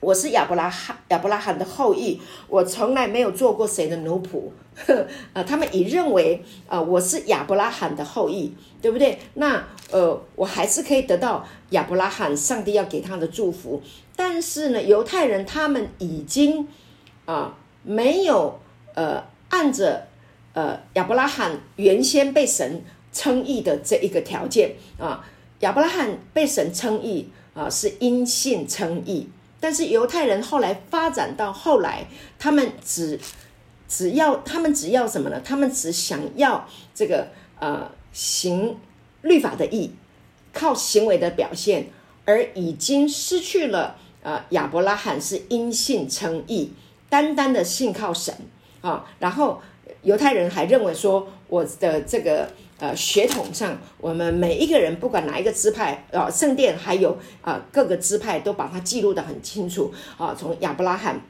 [0.00, 4.50] 我是亚伯拉罕亚伯拉罕的后裔，我从来没有做过谁的奴仆。
[5.32, 9.18] 呃，他们已认为，呃，我是亚伯拉罕的后裔，对不对？
[9.34, 13.82] 那呃，我还是可以得到亚伯拉罕上帝要给他的祝福。
[14.14, 16.68] 但是呢，犹太人他们已经
[17.24, 18.60] 啊没有
[18.94, 20.08] 呃按着
[20.52, 25.24] 呃亚伯拉罕原先被神称义的这一个条件啊，
[25.60, 32.06] 亚伯拉罕被神称义啊是因信称义，但是犹太人后来发展到后来，
[32.38, 33.18] 他们只
[33.88, 35.40] 只要他们只要什么呢？
[35.44, 38.78] 他们只想要这个呃行
[39.22, 39.92] 律法的义，
[40.52, 41.88] 靠行为的表现，
[42.24, 43.96] 而已经失去了。
[44.22, 46.72] 呃，亚伯拉罕是因信称义，
[47.08, 48.34] 单单的信靠神
[48.80, 49.04] 啊。
[49.20, 49.62] 然后
[50.02, 61.20] 犹太人还认为说，我的这个呃血统上，我们每一个人不管哪一个支派啊，圣殿还有啊各个支派都把它记录的很清楚啊，从亚伯拉罕。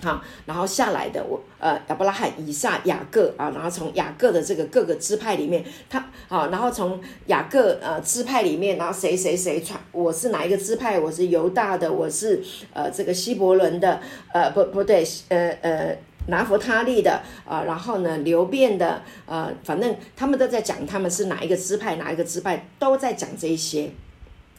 [0.00, 11.00] 好，然后下来的我，呃，亚伯拉罕、以撒、雅各啊，然后从雅各的这个各个支派里面，他好，然后从雅各呃支派里面，然后谁谁谁传，我是哪一个支派？
[11.00, 12.40] 我是犹大的，我是
[12.72, 14.00] 呃这个希伯伦的，
[14.32, 23.90] 呃不不对，呃呃拿弗他利的啊，然后呢流变的，呃反正他们都在讲他们是哪一个支派，哪一个支派都在讲这一些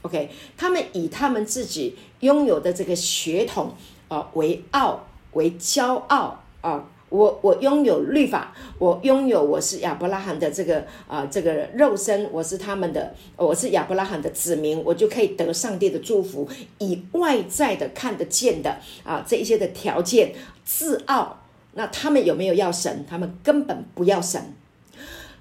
[0.03, 3.73] ，OK，他们以他们自己拥有的这个血统
[4.09, 5.05] 啊为傲。
[5.33, 6.83] 为骄傲啊！
[7.09, 16.49] 我我拥有律法，我拥有我是亚伯拉罕的这个啊这个肉身，我是他们的，我是亚伯拉罕的子民，我就可以得上帝的祝福。
[16.79, 20.33] 以外在的看得见的啊这一些的条件
[20.65, 21.37] 自傲，
[21.73, 23.05] 那他们有没有要神？
[23.09, 24.41] 他们根本不要神。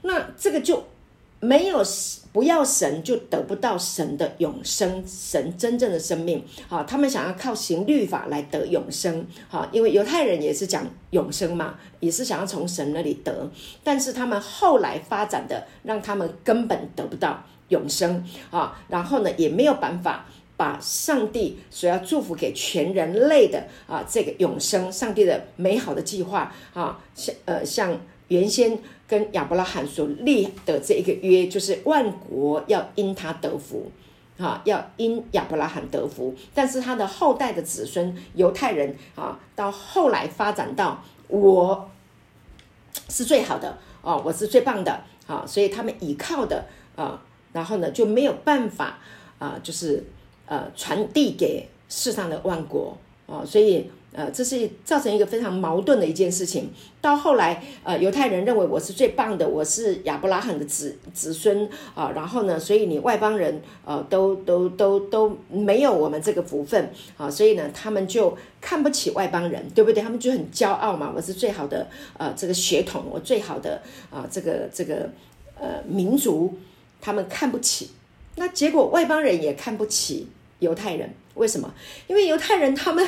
[0.02, 0.84] 那这个就
[1.40, 1.82] 没有
[2.32, 6.44] 不要神，就得不到神的永生，神真正的生命。
[6.68, 9.26] 好，他们想要靠行律法来得永生。
[9.48, 13.50] 好，因为犹太人也是讲永生嘛，也是想要从神那里得。
[13.82, 18.80] 但是他们后来发展的，让他们根本得不到永生啊。
[18.88, 20.26] 然后呢，也没有办法
[20.58, 28.78] 把上帝所要祝福给全人类的啊这个永生，上帝的美好的计划啊，像呃像原先。
[29.08, 33.90] 跟亚伯拉罕所立的这一个约，就是万国要因他得福，
[34.36, 36.34] 啊，要因亚伯拉罕得福。
[36.52, 41.88] 但是他的后代的子孙犹太人啊，到后来发展到我
[43.08, 47.22] 是最好的哦，我是最棒的啊，所以他们依靠的啊，
[47.54, 48.98] 然后呢就没有办法
[49.38, 50.04] 啊，就是
[50.48, 53.90] 呃传递给世上的万国啊，所以。
[54.10, 56.70] 呃，这是造成一个非常矛盾的一件事情。
[57.00, 62.10] 到后来，呃，犹太人认为我是最棒的，我是亚伯拉罕的子子孙啊。
[62.16, 67.30] 然后呢，所以你外邦人呃，都都都都没有我们这个福分啊。
[67.30, 70.02] 所以呢，他们就看不起外邦人，对不对？
[70.02, 75.10] 他们就很骄傲嘛，我是最好的呃这个血统，我最好的啊这个这个
[75.60, 76.54] 呃民族，
[77.00, 77.90] 他们看不起。
[78.36, 80.28] 那结果外邦人也看不起
[80.60, 81.72] 犹太人，为什么？
[82.06, 83.06] 因为犹太人他们。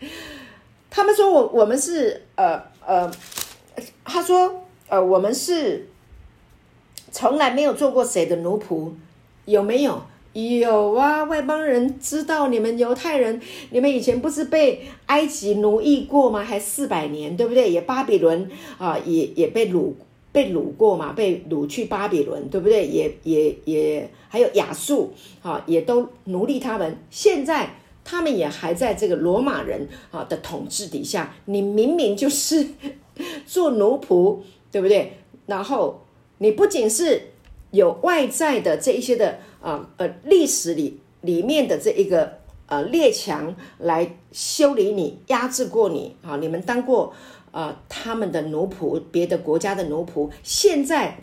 [0.90, 3.10] 他们说我我们是呃呃，
[4.04, 5.88] 他说呃我们是
[7.10, 8.92] 从来没有做过谁的奴仆，
[9.44, 10.00] 有没有？
[10.34, 16.42] 有啊，外邦人知道你们犹太人，你们以前不是被埃及奴役过吗？
[16.42, 17.70] 还四百年，对不对？
[17.70, 19.92] 也巴比伦啊，也也被掳
[20.34, 22.86] 被掳过嘛，被掳去巴比伦，对不对？
[22.86, 27.76] 也也也还有亚述啊，也都奴隶他们，现在。
[28.06, 32.68] 他们也还在这个罗马人啊的统治底下，你明明就是
[33.48, 35.14] 做奴仆，对不对？
[35.46, 36.02] 然后
[36.36, 37.30] 你不仅是
[37.70, 47.14] 有外在的这一些的啊呃历史里里面的这一个呃列强来修理你、压制过你啊，你们当过
[47.54, 50.28] 啊他们的奴仆，别的国家的奴仆。
[50.42, 51.16] 现在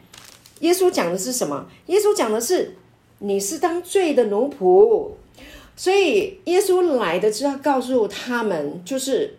[0.62, 1.68] 耶稣讲的是什么？
[1.88, 2.78] 耶稣讲的是
[3.20, 5.12] 你是当罪的奴仆。
[5.76, 9.38] 所以耶稣来的就要，告诉他们，就是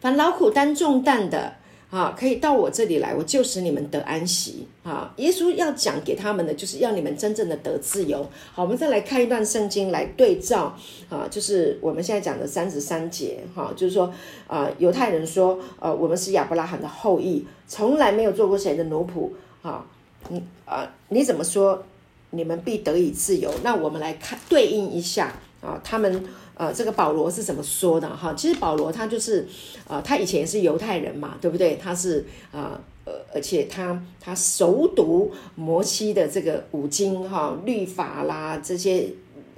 [0.00, 1.56] 凡劳苦担重担的
[1.90, 5.12] 啊，可以到我这里来，我就使你们得安息啊。
[5.16, 8.24] 耶稣要讲给他们的，就是要你们真正的得自由。
[8.52, 10.74] 好，我们再来看一段圣经来对照
[11.08, 14.12] 啊，就是我们现在讲的三十三节哈，就是说
[14.46, 19.30] 啊，犹太人说，呃，我们是亚伯拉罕的后裔，从来没有做过谁的奴仆
[19.68, 19.84] 啊，
[20.30, 21.84] 嗯啊，你怎么说？
[22.32, 23.52] 你们必得以自由。
[23.64, 26.24] 那我们来看对应一下啊，他们
[26.60, 28.34] 呃，这个保罗是怎么说的哈？
[28.34, 29.48] 其实保罗他就是
[29.88, 31.76] 呃，他以前是犹太人嘛，对不对？
[31.76, 39.08] 他是啊呃，而且他他熟读摩西的这个五经哈、律法啦这些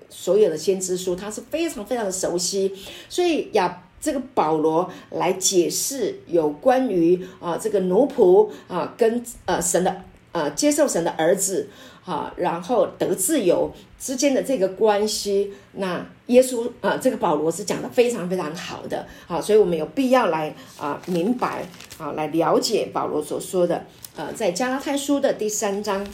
[0.09, 2.73] 所有的先知书，他是非常非常的熟悉。
[3.09, 11.69] 所以亚这个保罗来解释有关于啊这个奴仆啊跟呃神的呃接受神的儿子。
[12.05, 21.65] 好，然后得自由之间的这个关系，那耶稣啊，这个保罗是讲的非常非常好的，好，所以我们有必要来啊明白
[21.99, 23.87] 啊，来了解保罗所说的，
[24.17, 26.05] 呃，在加拉太书的第三章，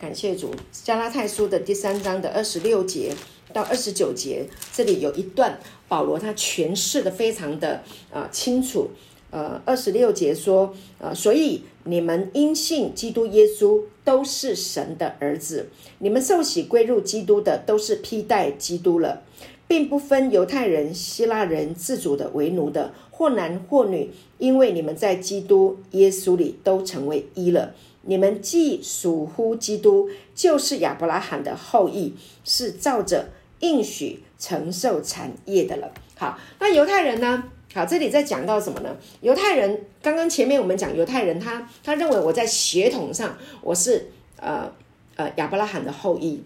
[0.00, 3.14] 感谢主，加拉太书的第三章的二十六节
[3.52, 8.90] 到二十九节，这里有一段保罗他诠释的非常的啊清楚。
[9.34, 19.22] 呃，二十六节说，呃，所以你们因信基督耶稣都是神的儿子，你们受洗归入基督的都是披戴基督了，
[19.66, 27.74] 并不分犹太人、希腊人、自主的、为奴的，或男或女，因为你们在基督耶稣里都成为一了。
[28.02, 35.90] 你们既属乎基督，就是亚伯拉罕的后裔，是照着应许承受产业的了。
[36.14, 37.42] 好，那犹太人呢？
[37.74, 38.96] 好，这里在讲到什么呢？
[39.20, 44.10] 犹太人刚刚前面我们讲犹太人，他他认为我在血统上我是
[44.40, 44.70] 呃
[45.16, 46.40] 呃亚伯拉罕的后裔，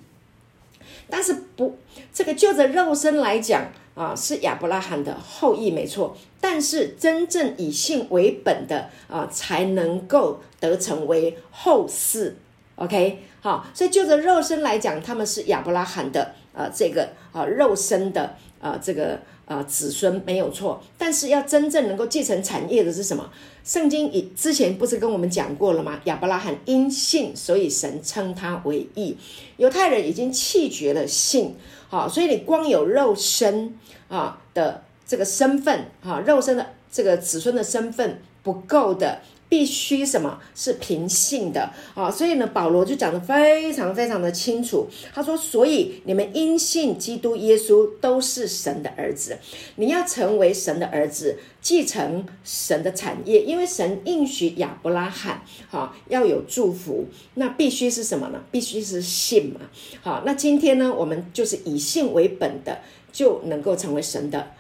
[1.11, 1.77] 但是不，
[2.15, 12.37] 这个就着肉身来讲啊，是亚伯拉罕的后裔没错，但是真正以信为本的啊，才能够得成为后世。
[12.77, 19.21] OK，好，所以就着肉身来讲，他们是亚伯拉罕的呃这个啊肉身的啊这个。
[19.49, 23.29] 啊，子孙没有错，但是要真正能够继承产业的是什么？
[23.65, 25.99] 圣经以之前不是跟我们讲过了吗？
[26.05, 29.17] 亚伯拉罕因信，所以神称他为义。
[29.57, 31.57] 犹太人已经弃绝了信，
[31.89, 33.77] 好，所以你光有肉身
[34.09, 38.21] 啊的这个身份，哈，肉身的这个子孙的身份。
[38.41, 39.21] 不够的。
[39.49, 42.11] 必须什么是平性的啊？
[42.11, 44.87] 所以呢，保罗就讲的非常非常的清楚。
[45.15, 49.39] 他说：“所以你们因信基督耶稣都是神的儿子。
[49.77, 57.07] 你要成为神的儿子，继承神的产业，因为神应许亚伯拉罕，哈，要有祝福。
[57.35, 58.43] 那必须是什么呢？
[58.51, 59.61] 必须是信嘛。
[60.03, 62.81] 好，那今天呢，我们就是以信为本的，
[63.11, 64.51] 就能够成为神的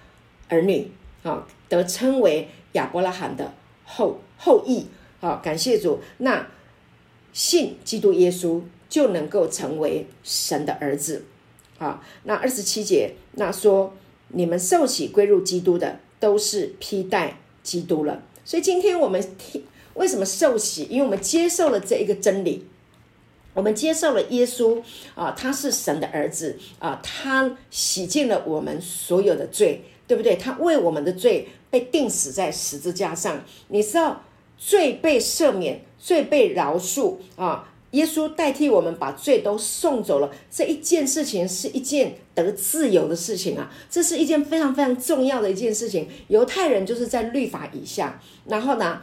[0.48, 0.90] 儿女，
[1.22, 3.52] 好，得称为亚伯拉罕的
[3.84, 4.86] 后。”后裔，
[5.20, 5.98] 好，感谢主。
[6.18, 6.48] 那
[7.32, 11.24] 信基督耶稣就能够成为神的儿子，
[11.76, 12.02] 好。
[12.22, 13.94] 那二十七节，那说
[14.28, 18.22] 你们受洗归入基督的，都是披戴基督了。
[18.44, 19.62] 所以今天我们听
[19.94, 20.84] 为什么受洗？
[20.84, 22.64] 因为我们接受了这一个真理，
[23.54, 24.82] 我们接受了耶稣
[25.14, 30.36] 啊，他是神的儿子啊，他洗净了我们所有的罪，对不对？
[30.36, 34.22] 他为我们的罪被钉死在十字架上，你知道。
[34.58, 37.72] 罪被赦免，罪被饶恕啊！
[37.92, 43.72] 耶稣代替我们把罪都送走了，这一件事情是一件得自由的事情啊！
[43.88, 46.06] 这是一件非常非常重要的一件事情。
[46.26, 49.00] 犹太人就是在律法以下，然后呢，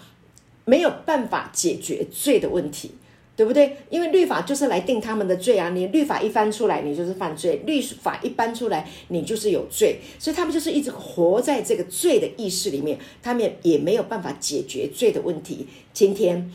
[0.66, 2.92] 没有办法解决罪的问题。
[3.36, 3.76] 对不对？
[3.90, 5.70] 因为律法就是来定他们的罪啊！
[5.72, 10.00] 你律法一翻出来，你就是犯罪；律法一搬出来，你就是有罪。
[10.18, 15.68] 所以他们就是一直活在这个罪的意识里面，他们也没有办法解决罪的问题。
[15.92, 16.50] 今天，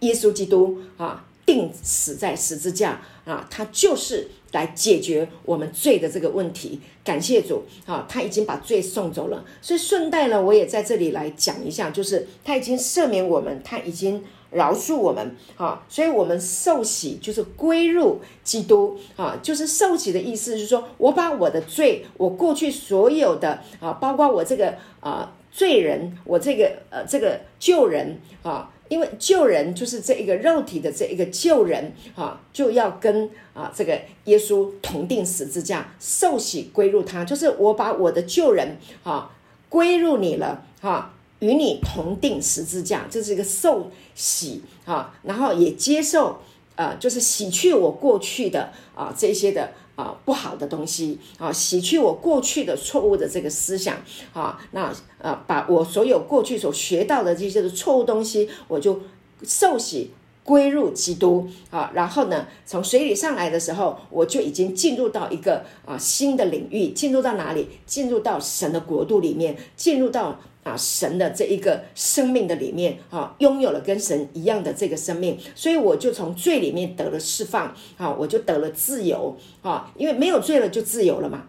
[0.00, 6.80] 耶稣基督啊，定死在十字架啊，他就是来解决我们罪的这个问题。
[7.02, 9.42] 感谢主啊，他已经把罪送走了。
[9.62, 14.22] 所以顺带呢，我也在这里来讲一下，就是他已经赦免我们，他已经。
[14.56, 39.30] 饶恕我们，啊，所以我们受洗就是归入基督，啊，就是受洗的意思，是说我把我的罪，我过去所有的，啊，包括我这个啊罪人，我这个呃这个救人，啊，因为救人就是这一个肉体的这一个救人，啊，就要跟啊这个耶稣同定十字架，受洗归入他，就是我把我的救人，啊，
[39.68, 41.12] 归入你了，哈。
[41.40, 46.38] 与你同定十字架，这是一个受洗啊，然后也接受，
[46.76, 53.98] 呃，就是洗去我过去的啊这些的啊不好的东西啊，洗去我过去的错误的这个思想
[54.32, 59.00] 啊，那呃把我所有过去所学到的这些的错误东西，我就
[59.42, 67.68] 受洗归入基督啊，然后呢，从水里上来的时候，我就已经进入到一个啊新的领域，进入到哪里？
[67.84, 70.40] 进入到神的国度里面，进入到。
[70.66, 81.44] 啊，神的这一个生命的里面，啊，拥有了跟神一样的这个生命，所以我就从罪里面得了释放，啊，我就得了自由，啊，因为没有罪了就自由了嘛，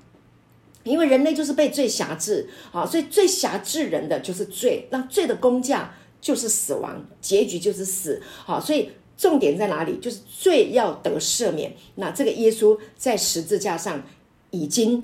[0.84, 9.98] 因为人类就是被罪辖制，啊，所以最辖制人的就是罪，那罪的工价就是死亡，结局就是死，好，所以重点在哪里？
[9.98, 14.04] 就是罪要得赦免，那这个耶稣在十字架上
[14.52, 15.04] 已经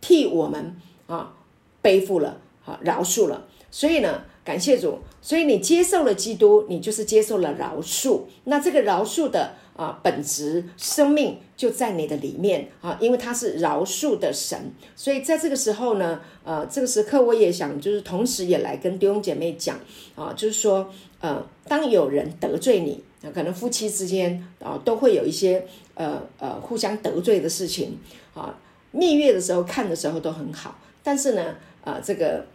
[0.00, 0.74] 替我们
[1.08, 1.34] 啊
[1.82, 3.48] 背负了，啊，饶恕了。
[3.70, 4.98] 所以呢，感谢主。
[5.22, 8.22] 所以你接受了基督，你就是接受了饶恕。
[8.44, 14.72] 那这个饶恕的啊本质生命就在你的里面啊，因为他是饶恕的神。
[14.96, 19.78] 所以在这个时候呢，呃，这个时刻我也想，就是同时也来跟弟兄姐妹讲
[20.14, 23.04] 啊，就是说，呃，当有人得罪你，
[23.34, 27.98] 可能夫妻之间啊都会有一些呃呃互相得罪的事情
[28.32, 28.58] 啊。
[28.90, 32.46] 蜜月的时候看的时候都很好，但是呢，啊这个。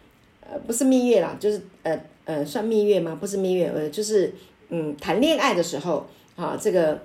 [0.49, 3.17] 呃，不是蜜月啦，就是呃呃，算蜜月吗？
[3.19, 4.34] 不是蜜月，呃，就是
[4.69, 7.01] 嗯，谈恋爱的时候啊，这个，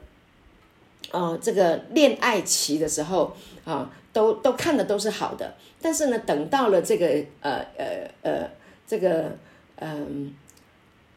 [1.11, 7.07] 哦，这个恋爱期的时候啊，都都看的都是好的，但是呢，等到了这个
[7.41, 8.51] 呃呃呃，
[8.87, 9.37] 这个
[9.77, 10.35] 嗯，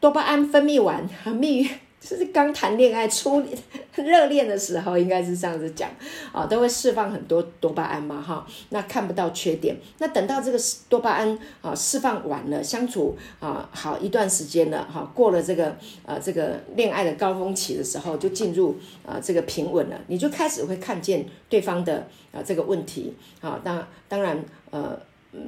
[0.00, 1.70] 多巴胺分泌完，蜜月。
[2.06, 3.42] 就是刚谈恋爱、初
[3.96, 5.88] 热恋的时候，应该是这样子讲
[6.32, 9.74] 啊，都会释放很多多巴胺嘛，哈，那看不到缺点。
[9.98, 10.58] 那等到这个
[10.90, 25.00] 多巴胺啊释放完了，相处啊好一段时间了，哈，过了这个呃这个恋爱的高峰期的时候，就进入啊这个平稳了，你就开始会看见对方的啊这个问题啊，当当然呃
[25.32, 25.40] 嗯，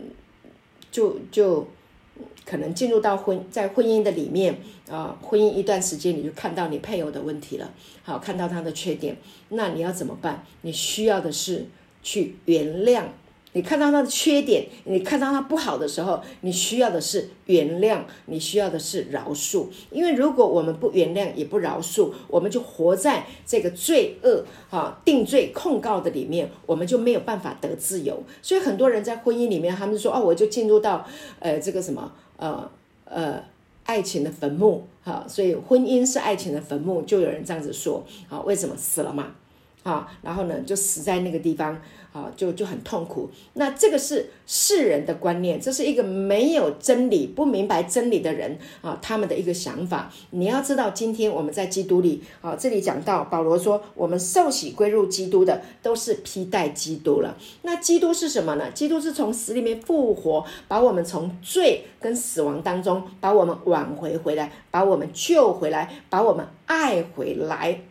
[0.91, 1.67] 就就。
[2.45, 4.57] 可能进入到婚在婚姻的里面
[4.89, 9.17] 啊，婚姻一段时间你就看到你配偶的问题了，好看到他的缺点，
[9.49, 10.45] 那你要怎么办？
[10.63, 11.67] 你需要的是
[12.03, 13.05] 去原谅。
[13.57, 19.69] 你看到他的缺点，你看到他不好的时候，你需要的是原谅，你需要的是饶恕。
[19.91, 28.23] 因为如果我们不原谅，也不饶恕，我们就活在这个罪恶、哈定罪控告的里面，我们就没有办法得自由。
[28.43, 31.07] 所以很多人在婚姻里面，他们说：“哦，我就进入到
[31.39, 32.71] 呃这个什么呃
[33.07, 33.43] 呃
[33.85, 39.35] 爱情的坟墓，哈，所以婚姻是爱情的坟墓，就有人这样子说，啊，为什么死了嘛？
[39.87, 41.81] 啊，然后呢，就死在那个地方，
[42.13, 43.31] 啊，就就很痛苦。
[43.53, 50.13] 那这个是世人的观念，这是一个没有真理、不明白真理的人啊，他们的一个想法。
[50.31, 57.37] 你要知道，今天我们在基督里，啊，这里讲到保罗说，我们受洗归入基督的，都是披戴基督了。
[57.63, 58.69] 那基督是什么呢？
[58.73, 67.83] 基督是从死里面复活，把我们从罪跟死亡当中，把我们挽回回来，把我们救回来，把我们爱回来。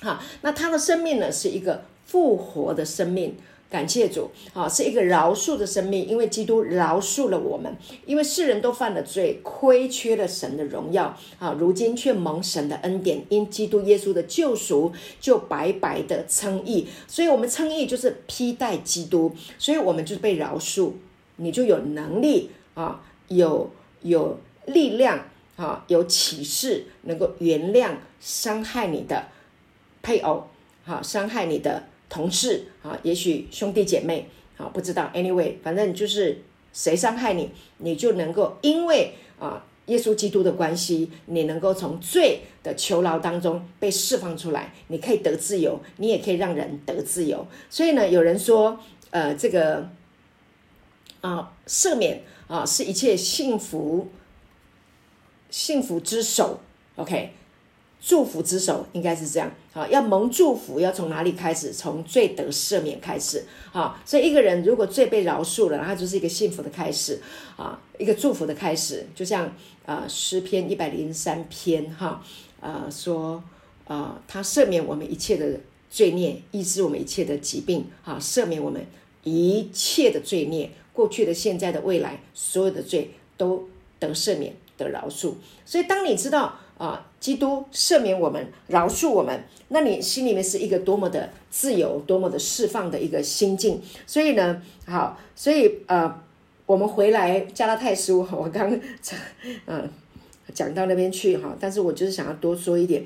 [0.00, 3.34] 哈，那他的生命呢，是一个复活的生命，
[3.70, 7.74] 感谢主，啊，是一个饶恕的生命，因为基督饶恕了我们，
[8.04, 20.92] 因为世人都犯了罪，亏缺了神的荣耀，啊，如今却蒙神的恩典，因基督耶稣的救赎，就白白的称义，所以我们称义就是披戴基督，所以我们就是被饶恕，
[21.36, 23.70] 你就有能力啊，有
[24.02, 25.24] 有力量
[25.56, 29.28] 啊，有启示，能够原谅伤害你的。
[30.06, 30.46] 配偶，
[30.84, 36.42] 好伤害你的同事，啊，也许兄弟姐妹，好不知道，anyway，反正就是
[36.72, 47.44] 谁伤害你，你就能够因为啊耶稣基督的关系，你能够从罪的囚牢当中被释放出来，你可以得自由，你也可以让人得自由。
[47.68, 48.78] 所以呢，有人说，
[49.10, 49.90] 呃，这个
[51.20, 54.06] 啊赦免啊是一切幸福
[55.50, 56.60] 幸福之首
[56.94, 57.32] ，OK。
[58.06, 61.72] 祝福之手应该是这样啊，要蒙祝福要从哪里开始？
[61.72, 63.42] 从罪得赦免开始
[63.72, 64.00] 啊。
[64.06, 67.20] 所以一个人如果罪被饶恕了，他就是一个幸福的开始
[67.56, 69.04] 啊，一个祝福的开始。
[69.12, 69.52] 就像
[69.84, 72.22] 啊诗篇一百零三篇哈
[72.60, 73.42] 啊说
[73.88, 75.58] 啊，他赦免我们一切的
[75.90, 78.86] 罪孽，医治我们一切的疾病啊，赦免我们
[79.24, 85.32] 一切的罪孽，过去的、现在的、未来所有的罪都得赦免得饶恕。
[85.64, 86.60] 所以当你知道。
[86.78, 93.80] 啊，基督赦免我们，饶恕我们，那你心里面是一个多么的自由，多么的释放的一个心境。
[94.06, 96.20] 所以呢，好，所以呃，
[96.66, 98.78] 我们回来加拉太书，我刚
[99.64, 99.88] 嗯
[100.52, 103.02] 讲到那边去哈，但是我就是想要多说一点，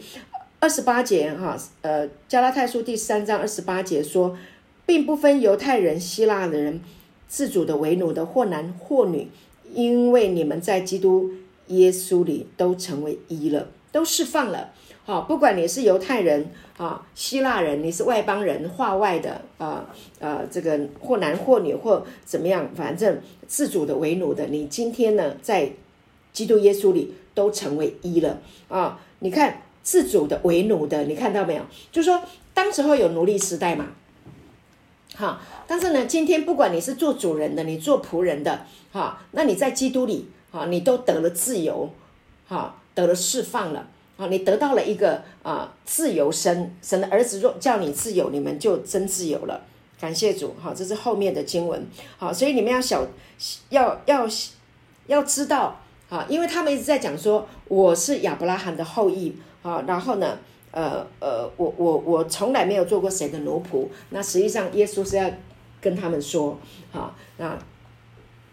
[0.58, 4.36] 二十八节哈，呃，加拉太书第三章二十八节说，
[4.84, 6.80] 并不分犹太人、希腊的人，
[7.28, 9.28] 自主的为奴的，或男或女，
[9.72, 11.30] 因为你们在基督。
[11.70, 14.70] 耶稣里都成为一了，都释放了。
[15.04, 19.86] 好，不管你是犹太人啊，希腊人，你是外邦人，化外的啊，
[20.20, 25.72] 呃，这个或男或女或怎么样，反正自主的为奴的，你今天呢，在
[26.32, 29.00] 基督耶稣里都成为一了啊。
[29.20, 31.62] 你看自主的为奴的，你看到没有？
[31.90, 32.22] 就说
[32.54, 33.86] 当时候有奴隶时代嘛，
[35.16, 40.28] 好，但是呢，今天不管你是做主人的，你做仆人的，哈，那你在基督里。
[40.52, 41.88] 好，你都得了自由，
[42.46, 43.86] 好，得了释放了，
[44.16, 49.62] 好，你得到了一个啊自由身，神的儿子若叫你自由，你们就真自由了。
[50.00, 51.86] 感谢主，好，这是后面的经文，
[52.18, 53.06] 好，所以你们要小，
[53.68, 54.26] 要要
[55.06, 60.36] 要知道，啊，因为他们一直在讲说我是亚伯拉罕的后裔，啊，然后呢，
[60.72, 65.30] 呃呃，我我我从来没有做过谁的奴仆，那实际上耶稣是要
[65.80, 66.58] 跟他们说，
[66.90, 67.56] 好，那。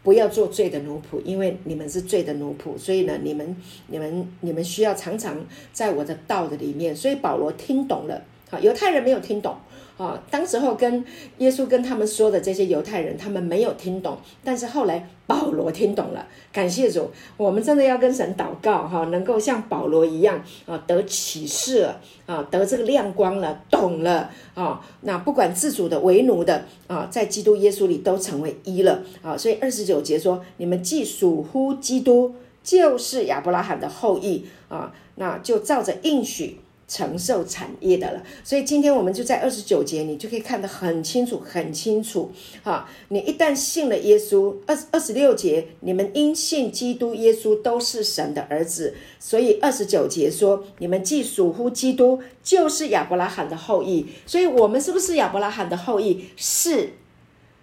[0.08, 3.53] 不要做罪的奴仆，因为你们是罪的奴仆，所以呢，你们、
[3.88, 6.95] 你们、你们需要常常在我的道的里面。
[6.95, 9.58] 所以保罗听懂了，好，犹太人没有听懂。
[9.98, 11.04] 啊，当时候跟
[11.39, 21.89] 耶稣跟他们说的这些犹太人，他们没有听懂，但是后来保罗听懂了，感谢主，我们真的要跟神祷告哈，能够像保罗一样啊，得启示
[22.28, 36.60] 啊，得这个亮光了，懂了啊，那不管自主的为奴的啊，在基督耶稣里都成为一了啊，所以二十九节说，你们既属乎基督，就是亚伯拉罕的后裔啊，那就照着应许。
[36.88, 42.32] 承受产业的了，所以今天我们就在二十九节，你就可以看得很清楚，很清楚。
[42.64, 54.06] 哈，你一旦信了耶稣，二二十六节，你们因信基督耶稣都是神的儿子，所以二十九节说，你们既属乎基督，就是亚伯拉罕的后裔。
[54.26, 56.26] 所以，我们是不是亚伯拉罕的后裔？
[56.38, 56.94] 是。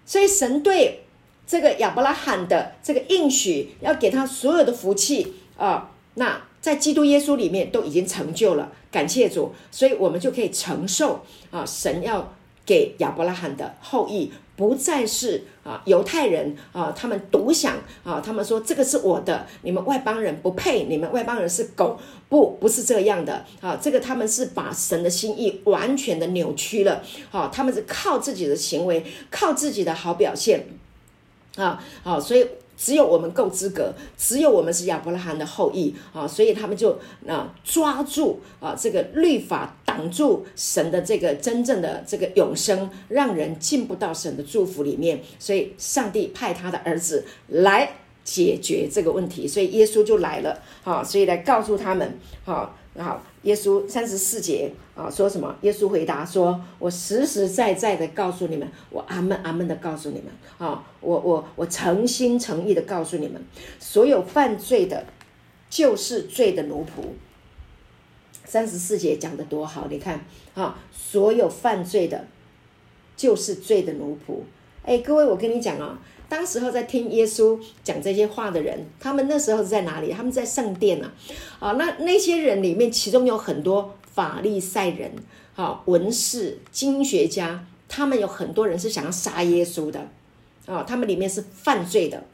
[0.04, 1.04] 所以，神对
[1.46, 6.42] 这个亚伯拉罕的这个应许，要给他所有的福气啊，那。
[6.64, 12.32] 在基督耶稣里面都已经成就了，感谢主，所以我们就可以承受啊，神要
[12.64, 30.64] 给亚伯拉罕的后裔不再是啊犹太人啊，他们独享啊，他们说这个是我的，你们外邦人不配，你们外邦人是狗，不，不是这样的啊，这个他们是把神的心意完全的扭曲了，啊，他们是靠自己的行为，靠自己的好表现。
[31.56, 32.44] 啊，好，所以
[32.76, 45.20] 只有我们够资格，只有我们是亚伯拉罕的后裔啊，所以他们就啊抓住啊这个律法挡住神的这个真正的这个永生，让人进不到神的祝福里面。
[45.38, 47.88] 所以上帝派他的儿子来
[48.24, 52.74] 解决这个问题，所以耶稣就来了啊，所以来告诉他们啊。
[52.96, 55.52] 好，耶稣三十四节啊，说什么？
[55.62, 60.26] 耶稣回答说：“我实实在在的告诉你们，我阿门阿门的告诉你们
[60.58, 63.44] 啊，我我我诚心诚意的告诉你们，
[63.80, 65.06] 所有犯罪的，
[65.68, 67.02] 就是罪的奴仆。”
[68.46, 70.24] 三十四节讲的多好，你看
[70.54, 72.26] 啊，所有犯罪的，
[73.16, 74.36] 就是罪的奴仆。
[74.84, 75.98] 哎，各位，我跟你讲啊。
[76.28, 80.12] 当时候在听耶稣讲这些话的人，他们那时候在哪里？
[80.12, 81.12] 他们在圣殿啊，
[81.60, 85.12] 啊，那那些人里面，其中有很多法利赛人，
[85.54, 90.08] 啊，文士、经学家，他们有很多人是想要杀耶稣的，
[90.66, 92.24] 啊，他们里面是犯罪的，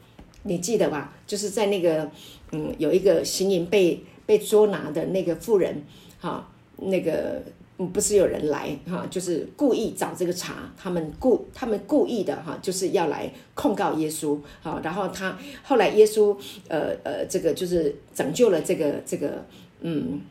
[0.43, 1.13] 你记得吧？
[1.27, 2.09] 就是在那个，
[2.51, 5.83] 嗯，有一个行淫被被捉拿的那个妇人，
[6.19, 7.43] 哈，那个。
[7.89, 19.45] 不是有人来哈，就是故意找这个茬，他们故他们故意的哈，就是要来控告耶稣好，然后他后来耶稣呃呃，这个就是拯救了这个这个
[19.81, 20.21] 嗯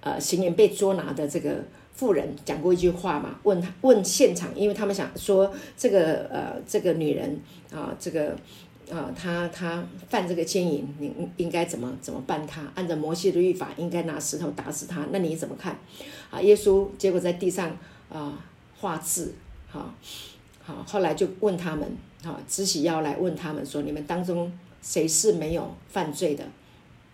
[0.00, 7.38] 呃行人被捉拿的这个妇人，讲过一句话嘛，问他问现场，因为他们想说这个呃这个女人
[7.72, 8.36] 啊这个。
[8.90, 12.62] 啊，他他犯这个奸淫，你应该怎么怎么办他？
[12.74, 15.06] 按照摩西的律法，应该拿石头打死他。
[15.12, 15.78] 那你怎么看？
[16.30, 17.76] 啊，耶稣结果在地上
[18.08, 18.38] 啊
[18.78, 19.34] 画字，
[19.68, 19.92] 好，
[20.62, 26.44] 好，后来就问他们，啊，支起腰来问他们说：你们当中谁是没有犯罪的？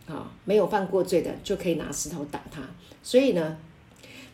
[0.06, 2.62] 啊，没有犯过罪的，就可以拿石头打他。
[3.02, 3.56] 所以呢，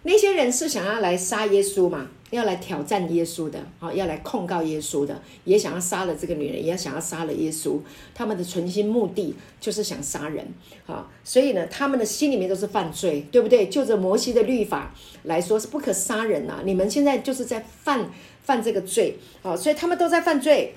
[0.04, 2.08] 那些人是想要来杀耶稣嘛？
[2.30, 7.78] 要来挑战耶稣的，啊，要来控告耶稣的，也想要杀了这个女人，也想要杀了耶稣。
[8.14, 10.46] 他们的存心目的就是想杀人，
[10.86, 13.68] 啊，所以呢，他们的心里面都是犯罪，对不对？
[13.68, 14.94] 就着摩西的律法
[15.24, 16.62] 来说是不可杀人呐。
[16.64, 18.10] 你们现在就是在犯
[18.42, 20.74] 犯这个罪，啊，所以他们都在犯罪，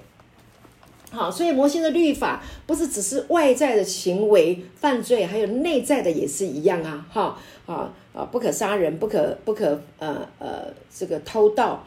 [1.15, 7.93] 好，所以摩西的律法不是只是外在的行为犯罪，还有内在的也是一样啊，哈，啊。
[8.15, 11.85] 啊，不可杀人，不可不可呃呃，这个偷盗，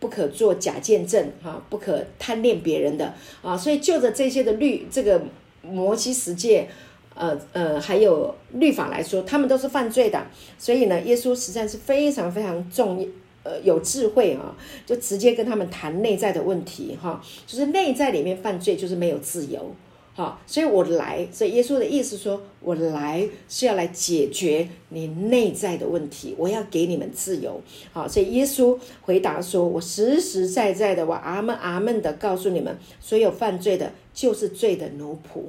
[0.00, 3.12] 不可做假见证，哈，不可贪恋别人的
[3.42, 5.20] 啊，所以就着这些的律，这个
[5.60, 6.66] 摩西十诫，
[7.14, 10.26] 呃呃，还有律法来说，他们都是犯罪的。
[10.56, 13.06] 所以呢，耶稣实在是非常非常重要，
[13.48, 19.74] 呃，有智慧啊，就直接跟他们谈内在的问题，哈，就是内在里面犯罪就是没有自由。
[20.14, 27.60] 好，所以我来，所以耶稣的意思说，我来是要来解决你内在的问题，我要给你们自由。
[27.92, 35.44] 好，所以耶稣回答说，我实实在在的，我阿门阿门的告诉你们，所有犯罪的，就是罪的奴仆。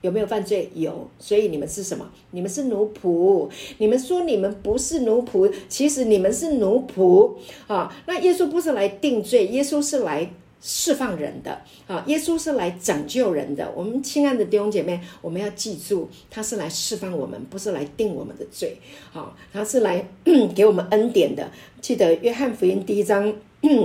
[0.00, 0.70] 有没有犯罪？
[0.74, 1.08] 有。
[1.18, 2.10] 所以你们是什么？
[2.30, 3.48] 你们是奴仆。
[3.78, 7.32] 你们说你们不是奴仆，其实你们是奴仆。
[7.66, 10.30] 啊，那耶稣不是来定罪，耶稣是来。
[10.62, 13.72] 释放人的啊，耶稣是来拯救人的。
[13.74, 18.76] 我们亲爱的弟兄姐妹，我们要记住，他是来释放我们，不是来定我们的罪。
[19.10, 20.06] 好，他是来
[20.54, 21.50] 给我们恩典的。
[21.80, 23.32] 记得约翰福音第一章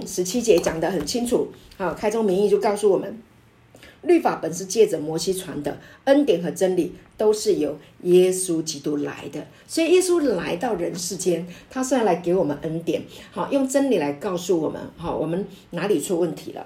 [0.05, 1.47] 十七节讲得很清楚。
[1.78, 3.22] 好，开宗明义就告诉我们。
[4.06, 9.45] 律法本是借着摩西传的，恩典和真理都是由耶稣基督来的。
[9.68, 13.01] 所以耶稣来到人世间，他是要来给我们恩典，
[13.32, 16.66] 好用真理来告诉我们，好我们哪里出问题了。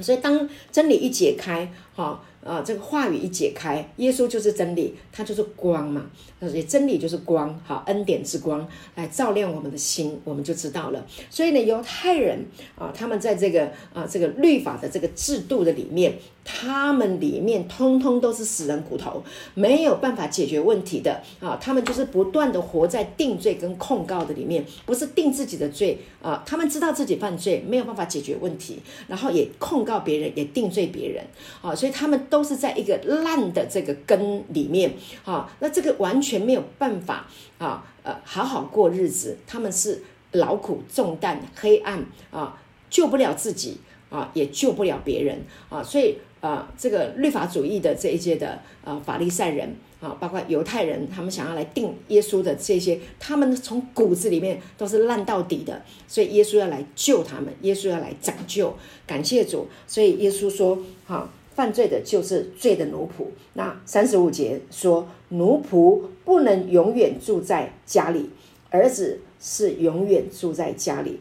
[0.00, 2.24] 所以当真理一解开，好。
[2.44, 6.10] 啊，这个话语一解开，耶稣就是真理，他就是光嘛，
[6.42, 8.66] 而且真理就是光，好，恩典之光
[8.96, 11.06] 来照亮我们的心，我们就知道了。
[11.30, 12.44] 所以呢，犹太人
[12.76, 16.14] 啊，他们在这个啊这个律法的这个制度的里面，
[16.44, 19.22] 他们里面通通都是死人骨头，
[19.54, 31.24] 没有办法解决问题的啊，他们就是不断的活在定罪跟控告的里面，不是定自己的罪啊，他们知道自己犯罪，没有办法解决问题，然后也控告别人，也定罪别人
[31.60, 32.20] 啊，所以他们。
[32.30, 37.26] 都是在一个烂的这个根里面，啊，那这个完全全没有办法
[37.58, 39.36] 啊，呃，好好过日子。
[39.46, 40.02] 他们是
[40.32, 42.58] 劳苦重担、黑暗啊，
[42.88, 43.78] 救不了自己
[44.08, 45.82] 啊，也救不了别人啊。
[45.82, 55.82] 所以啊，这个律法主义的这一些的啊法利赛人啊，包括犹太人，他们想要来定耶稣的这些，他们从骨子里面都是烂到底的。
[56.08, 58.74] 所以耶稣要来救他们，耶稣要来拯救。
[59.06, 61.28] 感谢主，所以耶稣说，哈。
[61.54, 63.26] 犯罪的就是罪的奴仆。
[63.54, 68.30] 那三十五节说，奴仆不能永远住在家里，
[68.70, 71.20] 儿子是永远住在家里。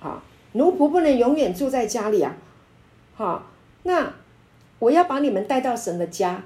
[0.00, 0.22] 啊，
[0.52, 2.36] 奴仆不能永远住在家里啊。
[3.14, 3.50] 好，
[3.84, 4.14] 那
[4.78, 6.44] 我要把你们带到神的家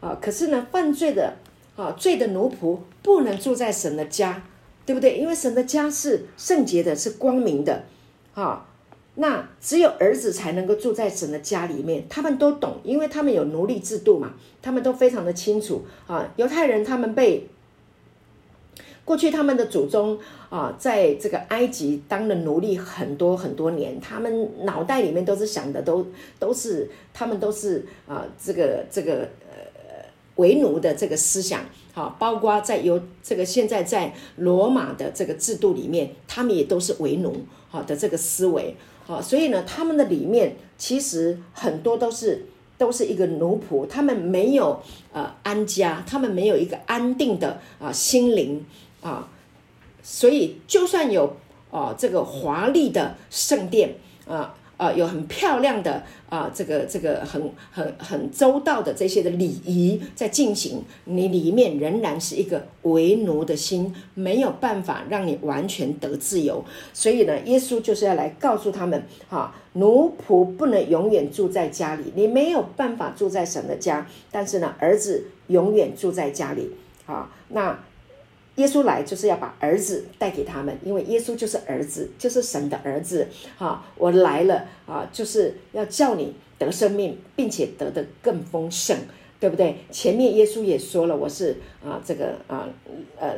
[0.00, 0.16] 啊。
[0.20, 1.36] 可是呢，犯罪的
[1.76, 4.42] 啊，罪的奴仆不能住在神的家，
[4.86, 5.18] 对不对？
[5.18, 7.84] 因为神的家是圣洁的，是光明的
[8.34, 8.66] 啊。
[9.18, 12.04] 那只有儿子才能够住在神的家里面。
[12.08, 16.32] 他们都懂，因为他们有奴隶制度嘛，他们都非常的清楚啊。
[16.36, 17.48] 犹太人他们被
[19.06, 20.18] 过去他们的祖宗
[20.50, 26.06] 啊，在这个埃及当了奴隶很多很多年，他们脑袋里面都是想的都
[26.38, 30.04] 都是他们都是啊这个这个呃
[30.34, 31.60] 为奴的这个思想。
[31.94, 37.34] 好，包括在有这个现在在罗马的这个制度里面，他们也都是为奴
[37.70, 38.76] 好的这个思维。
[39.06, 42.46] 啊，所以呢，他们的里面其实很多都是
[42.76, 44.82] 都是一个奴仆，他们没有
[45.12, 48.64] 呃安家，他们没有一个安定的啊心灵
[49.00, 49.28] 啊，
[50.02, 51.36] 所以就算有
[51.70, 53.94] 啊这个华丽的圣殿
[54.26, 54.55] 啊。
[54.76, 66.64] 啊，有很漂亮的啊，这个这个很很很周到的这些的礼仪在进行，你里面仍然是一个为奴的心，没有办法让你完全得自由。
[66.92, 76.70] 所以呢，耶稣就是要来告诉他们：哈，奴仆不能永远住在家里，你没有办法住在神的家，但是呢，儿子永远住在家里。
[77.06, 77.78] 啊，那。
[78.56, 83.28] 耶稣来就是要把儿子带给他们，因为耶稣就是儿子，就是神的儿子。
[83.56, 88.96] 哈，我来了啊，就是要叫你得生命，并且得的更丰盛，
[89.38, 89.76] 对不对？
[89.90, 92.66] 前面耶稣也说了，我是啊，这个啊，
[93.18, 93.34] 呃，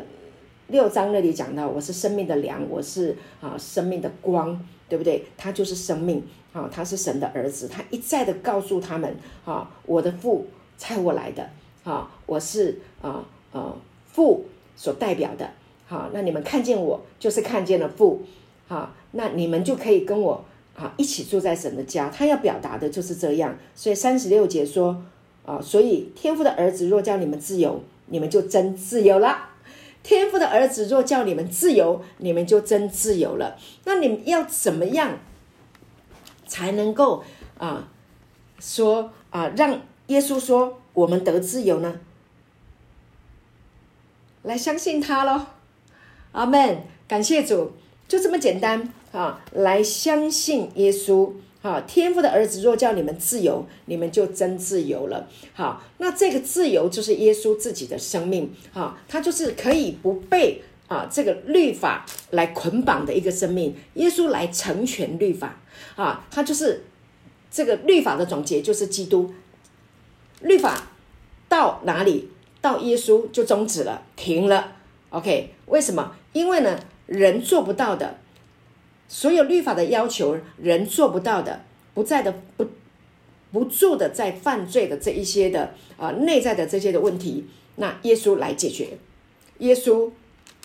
[0.69, 5.25] 六章那里讲到，我是生命的粮，我是啊，生命的光，对不对？
[5.37, 10.47] 他就是生命啊，他是神的儿子，他一再的告诉他们啊，我的父
[10.79, 11.51] 差我来的
[11.83, 13.75] 啊，我是啊啊
[14.07, 14.45] 父。
[14.79, 15.51] 所代表的，
[15.89, 18.23] 好，那你们看见我，就是看见了父，
[18.69, 20.45] 好，那你们就可以跟我
[20.77, 22.09] 啊一起住在神的家。
[22.09, 23.59] 他要表达的就是这样。
[23.75, 25.03] 所以三十六节说，
[25.45, 29.49] 啊，所以天父的儿子若叫你们自由，你们就真自由了。
[30.05, 33.57] 天父的儿子若叫你们自由，你们就真自由了。
[33.85, 35.19] 那你们要怎么样
[36.47, 37.25] 才能够
[37.59, 37.89] 啊
[38.61, 42.01] 说啊让耶稣说我们得自由呢？
[44.43, 45.47] 来相信他喽，
[46.33, 46.83] 阿门！
[47.07, 47.73] 感谢主，
[48.07, 49.41] 就这么简单啊！
[49.53, 51.33] 来相信耶稣
[51.63, 51.81] 啊！
[51.87, 55.27] 天父的儿子若叫你们自由，你们就真自由了。
[55.55, 63.75] 好，那这个自由就是耶稣自己的生命啊，他就是可以不被啊这个律法来捆绑的一个生命。
[63.95, 65.59] 耶稣来成全律法
[65.97, 66.85] 啊，他就是
[67.51, 69.33] 这个律法的总结，就是基督。
[70.43, 70.89] 律法
[71.49, 72.29] 到哪里？
[72.61, 74.77] 到耶稣就终止了，停了。
[75.11, 76.15] OK，为什么？
[76.33, 78.19] 因为呢，人做不到的，
[79.09, 82.67] 所有律法的要求，人做不到的，不在的不
[83.51, 87.47] 不住的在犯罪的这一些的啊内在的这些的问题，
[87.77, 88.99] 那耶稣来解决。
[89.59, 90.11] 耶稣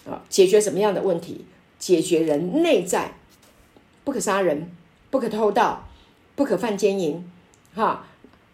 [0.05, 1.45] 啊，解决什么样的问题？
[1.79, 3.13] 解决人内在
[4.03, 4.71] 不可杀人、
[5.09, 5.87] 不可偷盗、
[6.35, 7.29] 不可犯奸淫，
[7.73, 8.07] 哈，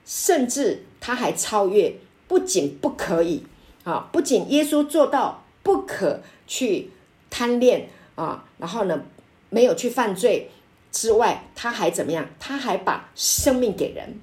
[0.05, 1.95] 甚至他还超越。
[2.29, 3.43] 不仅不可以
[3.83, 6.91] 啊，不仅耶稣做到不可去
[7.29, 9.03] 贪恋啊，然后呢
[9.49, 10.51] 没有去犯罪
[10.91, 12.29] 之外，他还怎么样？
[12.39, 14.19] 他还把生命给人，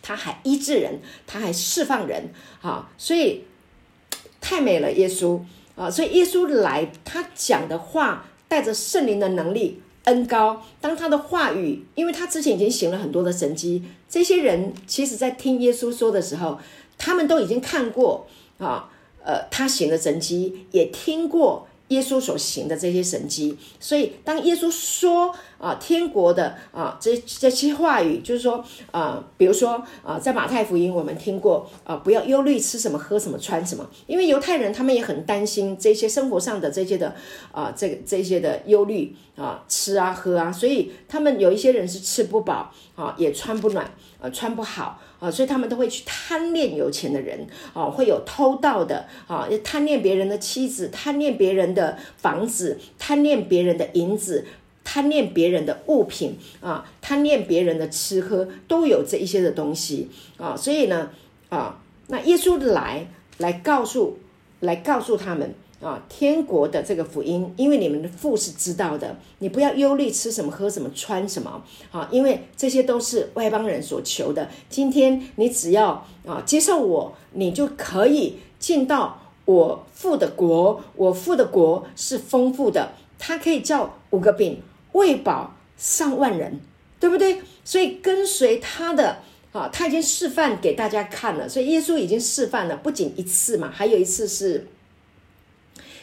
[0.00, 2.30] 他还医治人，他还释放人
[2.62, 2.90] 啊！
[2.96, 3.44] 所以
[4.40, 5.40] 太美了，耶稣
[5.76, 5.90] 啊！
[5.90, 16.58] 所以耶稣来，他讲的话带着圣灵的能力恩高，当他的话语，因为他之前已经行了很多的神迹，这些人其实在听耶稣说的时候。
[17.00, 18.26] 他们都已经看过
[18.58, 18.90] 啊，
[19.22, 37.14] 呃，他行的神迹，也听过耶稣所行的这些神迹，所以当耶稣说啊，天国的啊，这这些话语，就是说啊，比如说啊，在马太福音我们听过啊，不要忧虑吃什么、喝什么、穿什么，因为犹太人他们也很担心这些生活上的这些的
[37.52, 43.90] 啊，这个这些的忧虑啊，吃啊、喝啊，所以他们有一些人是吃不饱啊，也穿不暖
[44.20, 45.00] 啊，穿不好。
[45.18, 47.44] 啊，所以他们都会去贪恋有钱的人
[47.74, 54.46] 啊，会有偷盗的啊，贪恋别人的妻子，贪恋别人的房子，贪恋别人的银子，
[54.90, 60.08] 贪恋别人的物品啊，贪恋别人的吃喝，都有这一些的东西
[60.38, 60.56] 啊。
[60.56, 61.10] 所以呢，
[61.50, 64.18] 啊，那耶稣来来告诉，
[64.60, 65.54] 来告诉他们。
[65.80, 71.62] 啊，天国的这个福音，因为你们的父是知道的，你不要忧虑吃什么、喝什么、穿什么。
[71.92, 74.48] 啊，因为这些都是外邦人所求的。
[74.68, 80.82] 今天你只要啊接受我，你就可以进到我父的国。
[80.96, 84.60] 我父的国是丰富的，它可以叫五个饼
[84.98, 86.60] 喂饱上万人，
[86.98, 87.40] 对不对？
[87.64, 89.22] 所以跟随他的
[89.52, 94.66] 啊，他已经示范给大家看了，所以耶稣已经示范了，不仅一次嘛，还有一次是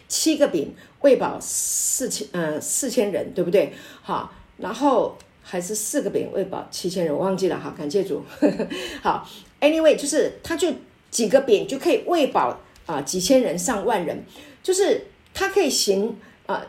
[0.07, 3.73] 七个饼喂饱四千，呃，四千人，对不对？
[4.01, 8.23] 好，然后还是四个饼喂饱七千人，我忘记了，哈，感谢主。
[9.03, 9.27] 好
[9.59, 10.71] ，anyway，就是他就
[11.11, 14.23] 几个饼就可以喂饱啊几千人、上万人，
[14.63, 16.65] 就是他可以行啊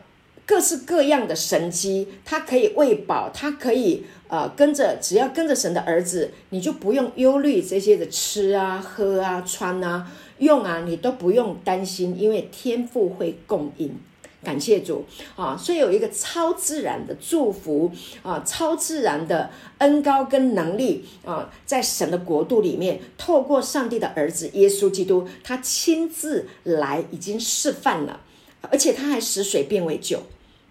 [0.46, 4.06] 各式各样的神机，他可以喂饱，他可以。
[4.28, 13.96] 呃，跟着只要跟着神的儿子，你就不用忧虑这些的吃啊、喝啊、穿啊、用啊，你都不用担心，因为天父会供应。
[14.42, 15.04] 感谢主
[15.36, 15.56] 啊！
[15.56, 17.92] 所以有一个超自然的祝福
[18.22, 28.20] 啊，超自然的恩高跟能力啊，在神的国度里面，透过上帝的儿子耶稣基督，他亲自来已经示范了，
[28.62, 30.22] 而且他还使水变为酒。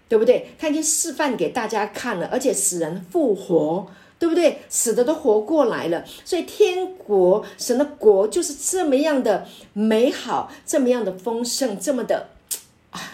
[0.08, 0.50] 对不对？
[0.58, 3.86] 他已经示范给大家看了，而且死人复活，
[4.18, 4.58] 对不对？
[4.68, 12.28] 死的都活过来了，所以天国神的国就是这么样的美好，这么样的丰盛，这么的。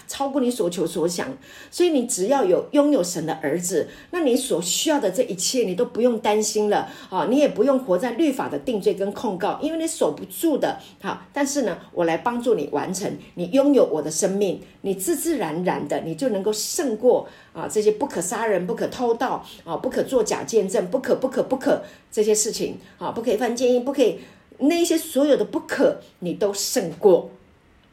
[0.07, 1.28] 超过你所求所想，
[1.70, 7.26] 所以你只要有拥有神的儿子，那你所需要的这一切，你都不用担心了啊！
[7.30, 10.78] 你也不用活在律法的定罪跟控告，因为你守不住的。
[11.01, 24.20] 好，但是呢，我来帮助你完成，你拥有我的生命，你自自然然的，你就能够胜过啊这些不可杀人、不可偷盗啊、不可作假见证、不可不可不可这些事情啊，不可以犯奸淫，不可以
[24.59, 27.30] 那些所有的不可，你都胜过。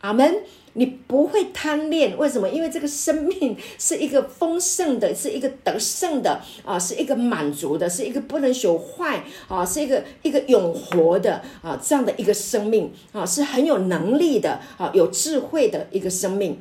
[0.02, 0.44] 阿门。
[0.74, 2.48] 你不会贪恋，为什么？
[2.50, 16.60] 因为这个生命是一个丰盛的，是一个得胜的啊，是一个满足的，是一个不能朽坏啊，是一个一个永活的啊，这样的一个生命啊，是很有能力的啊，有智慧的一个生命。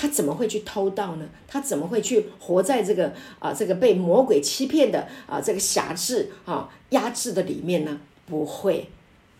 [0.00, 1.28] 他怎么会去偷盗呢？
[1.48, 7.98] 他怎么会去活在这个啊，这个被魔鬼欺骗的啊，这个辖制啊、压制的里面呢？
[8.24, 8.88] 不会。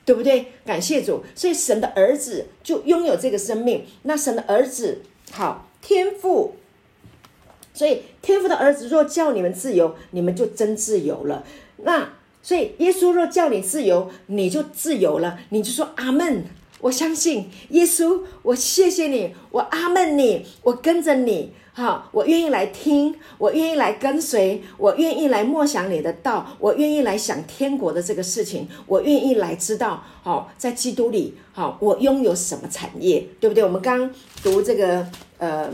[0.08, 0.46] 对不对？
[0.64, 3.84] 感谢主，所以神的儿子就拥有这个生命。
[4.04, 6.54] 那神的儿子，好天赋，
[7.74, 11.44] 所以天赋的儿子若叫你们自由，你们就真自由了。
[11.76, 15.40] 那所以耶稣若叫你自由，你就自由了。
[15.50, 16.44] 你就说阿门。
[16.80, 21.52] 我相信耶稣，我谢谢你，我阿门你，我跟着你。
[21.72, 33.62] 好，我愿意来听，我愿意来跟随，我愿意来默想你的道，我愿意来想天国的这个事情，我愿意来知道，好，在基督里，好，我拥有什么产业，对不对？
[33.62, 34.12] 我们刚
[34.42, 35.06] 读这个
[35.38, 35.70] 呃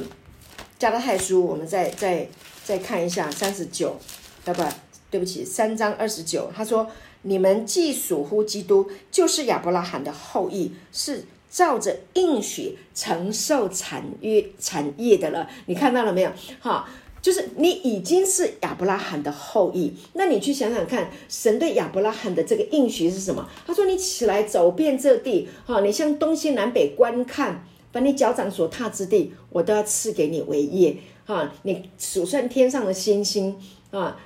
[0.79, 2.29] 加拉太书，我们再再
[2.63, 3.97] 再看一下三十九，
[4.45, 4.63] 要不？
[5.11, 6.85] 对不起，三章二十九，他说：
[7.25, 11.25] 你们既属乎基督，就是亚伯拉罕的后裔，是。
[11.51, 16.33] 照着应许承受产业产业的了，你看到了没有？
[16.59, 16.85] 哈，
[17.22, 19.95] 就是你已经是亚伯拉罕的后裔。
[20.14, 23.49] 那你去想想看，神对亚伯拉罕的这个应许是什么？
[23.64, 30.97] 他说：“你起来走遍这地，哈，你向东西南北观看，把你脚掌所踏之地，我都要赐给你为业。
[31.25, 33.57] 哈，你数算天上的星星，
[33.99, 34.17] 啊，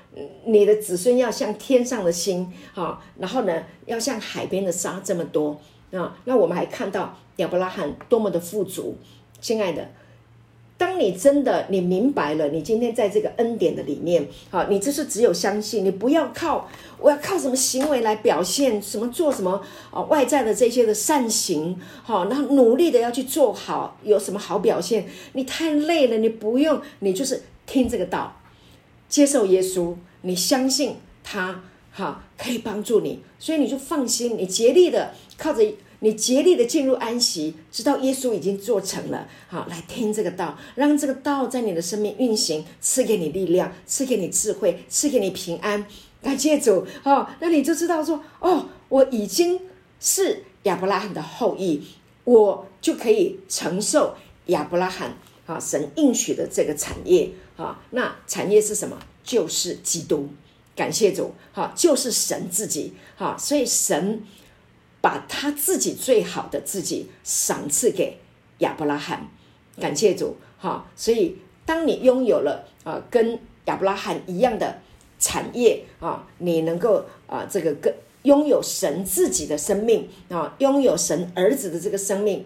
[0.46, 5.60] 你的子孙要像天上的星，哈，然后呢，要像海边的沙这么多。”
[5.90, 8.98] 啊，那我们还看到亚伯拉罕多么的富足，
[9.40, 9.88] 亲爱的，
[10.76, 16.68] 当你真的你明白了，你今天在这个恩典的里面，好，你这是只有相信，你不要靠
[17.00, 25.06] 我要靠什么行为来表现，什么做什么啊，外在的这些的善行，好，然后努力的要去做好，有什么好表现？
[25.32, 28.37] 你太累了，你不用，你就是听这个道，
[29.08, 31.62] 接受耶稣，你相信他。
[31.90, 35.60] 哈，可以帮助你，所以你就放心，你竭力的靠着
[35.98, 39.26] 你竭力的进入安息，知道耶稣已经做成了。
[39.48, 45.84] 好，来听这个道，让这个道在你的生命运行，赐给你力量，赐给你智慧，赐给你平安。
[46.22, 49.60] 感谢主，哦，那你就知道说，哦，我已经
[49.98, 51.82] 是亚伯拉罕的后裔，
[52.22, 54.14] 我就可以承受
[54.46, 57.28] 亚伯拉罕啊神应许的这个产业
[57.58, 57.78] 啊。
[57.90, 58.98] 那产业是什么？
[59.22, 60.30] 就是基督。
[60.74, 64.22] 感谢主，哈，就是神自己，哈，所以神
[65.00, 68.16] 把他自己最好的自己赏赐给
[68.58, 69.28] 亚伯拉罕。
[69.80, 71.36] 感谢主，哈，所以
[71.66, 74.80] 当你拥有了啊，跟亚伯拉罕一样的
[75.18, 77.92] 产业啊，你能够啊，这个跟
[78.22, 82.44] 拥有神自己的生命啊，拥有神儿子的这个生命。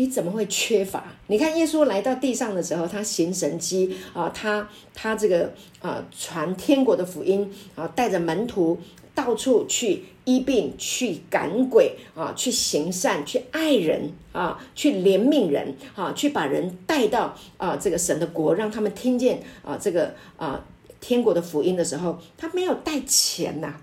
[0.00, 1.04] 你怎么会缺乏？
[1.26, 8.78] 你看耶稣来到地上的时候，他行神迹啊，他他这个啊传天国的福音啊，带着门徒
[9.14, 20.64] 到处去医病、去赶鬼啊，去行善、去爱人啊，去怜悯人啊，去把人带到啊这个神的国，让他们听见啊这个啊
[20.98, 23.74] 天国的福音的时候，他没有带钱呐。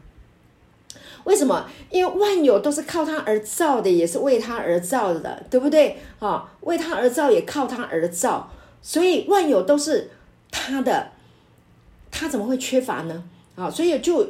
[1.28, 1.69] 为什么？
[1.91, 5.97] 因为万有都是靠他而造的，也是为他而造的，对不对？
[6.19, 8.49] 哈，为他而造，也靠他而造，
[8.82, 10.09] 所以万有都是
[10.49, 11.11] 他的，
[12.09, 13.25] 他怎么会缺乏呢？
[13.55, 14.25] 啊，所以就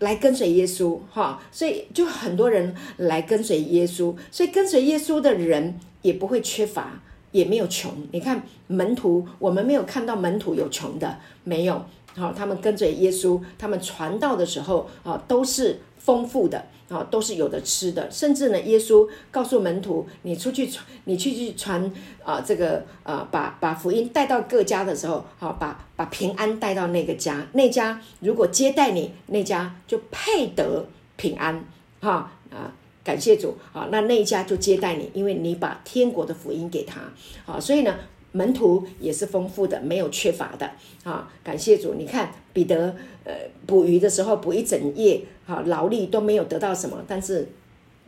[0.00, 7.92] 来跟随耶稣，哈，所以就很多人来跟随耶稣，所以跟随耶稣的人也不会缺乏，也没有穷。
[8.10, 11.84] 你看门徒，我们没有看到门徒有穷的，没有。
[12.16, 18.08] 好，他们跟随耶稣，他们传道的时候啊，都是丰富的啊，都是有的吃的。
[18.08, 21.92] 甚至呢，耶稣告诉门徒：“你出去传，你去去传
[22.22, 30.86] 啊，这个啊，把把福音带到各家的时候，好，把把平安带到那个家，那家如果接待你，那家就配得
[31.16, 31.64] 平安。
[32.00, 32.70] 哈啊，
[33.02, 37.00] 感谢主啊，那那一家就接待你，因为你把天国的福音给他。
[37.44, 37.92] 好，所以呢。”
[38.34, 40.68] 门徒也是丰富的，没有缺乏的
[41.04, 41.30] 啊！
[41.44, 43.32] 感谢主，你看彼得，呃，
[43.64, 47.48] 捕鱼的时候捕一整夜，哈，劳力都没有得到什么，但是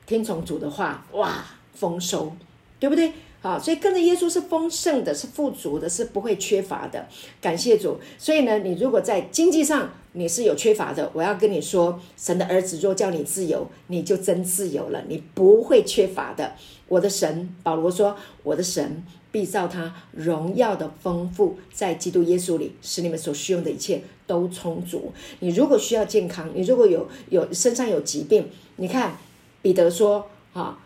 [0.05, 2.33] 听从主的话，哇，丰收，
[2.81, 3.13] 对不对？
[3.43, 7.07] 啊，所以跟着耶稣是丰盛的，是富足的，是不会缺乏的。
[7.41, 8.01] 感谢主。
[8.19, 16.55] 所以呢，你如果在经济上你是有缺乏的，我要跟你说，神的儿子若叫你自由，你就真自由了，你不会缺乏的。
[16.89, 19.05] 我的神，保罗说，我的神。
[19.33, 25.13] 必造他荣耀的丰富，在基督耶稣里，使你们所需用的一切都充足。
[25.41, 29.19] 你如果需要健康，你如果有有身上有疾病，你看
[29.61, 30.79] 彼得说：“哈，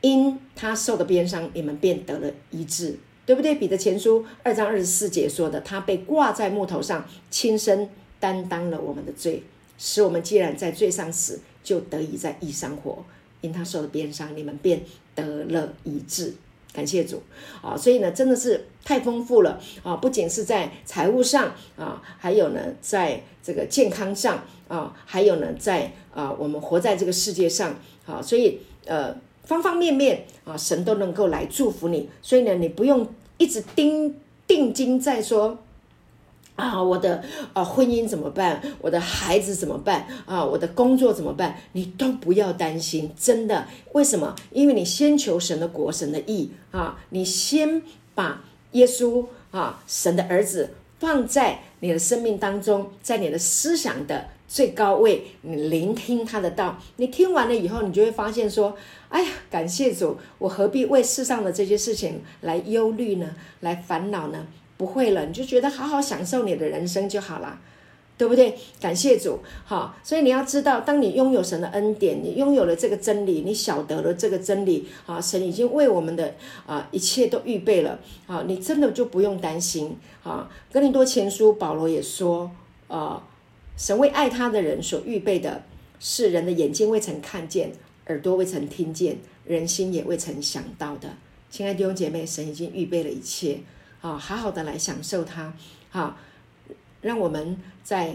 [0.00, 9.42] 因他受的鞭伤，你们便得了医治，对不对？”彼得前书二章二十四节说的，他被挂在木头上，亲身担当了我们的罪，
[9.76, 13.04] 使我们既然在罪上死，就得以在义上活。
[13.44, 14.80] 因他受的鞭伤，你们便
[15.14, 16.32] 得了一治。
[16.72, 17.22] 感谢主
[17.62, 17.76] 啊！
[17.76, 19.94] 所以呢，真的是太丰富了啊！
[19.94, 27.76] 不仅是在财务上啊，还有呢，在这个健康上啊，还有呢，在啊，我们活在这个世界上
[28.06, 29.14] 啊，所以呃，
[29.44, 32.08] 方方面面啊，神都能够来祝福你。
[32.20, 33.06] 所以呢，你不用
[33.38, 34.16] 一直盯
[34.48, 35.56] 定睛在说。
[36.56, 38.62] 啊，我的啊婚姻怎么办？
[38.80, 40.06] 我的孩子怎么办？
[40.24, 41.56] 啊，我的工作怎么办？
[41.72, 43.66] 你都不要担心，真的。
[43.92, 44.34] 为什么？
[44.52, 47.82] 因为你先求神的国、神的义啊，你先
[48.14, 56.78] 把耶稣啊，神的儿子放在你的生命当中，在你的思想的最高位，你聆听他的道。
[56.96, 58.76] 你听完了以后，你就会发现说：
[59.08, 63.34] 哎呀，感谢主，我何必为世上的这些事情来忧虑呢？
[63.58, 64.46] 来烦恼呢？
[64.84, 67.58] 不会了，你就觉得好好享受你的人生就好了，
[68.18, 68.54] 对不对？
[68.78, 76.34] 感谢主，好，所以你要知道，当你拥有神的恩典，你拥有了这个真理，你晓得了这个真理，啊，神已经为我们的
[76.66, 80.50] 啊一切都预备了，啊，你真的就不用担心，啊。
[80.70, 82.50] 哥林多前书保罗也说，
[82.88, 83.26] 啊，
[83.78, 85.62] 神为爱他的人所预备的，
[85.98, 87.72] 是人的眼睛未曾看见，
[88.08, 89.16] 耳朵未曾听见，
[89.46, 91.08] 人心也未曾想到的。
[91.48, 93.60] 亲爱的弟兄姐妹，神已经预备了一切。
[94.04, 95.50] 啊，好好的来享受它，
[95.90, 96.14] 哈，
[97.00, 98.14] 让我们在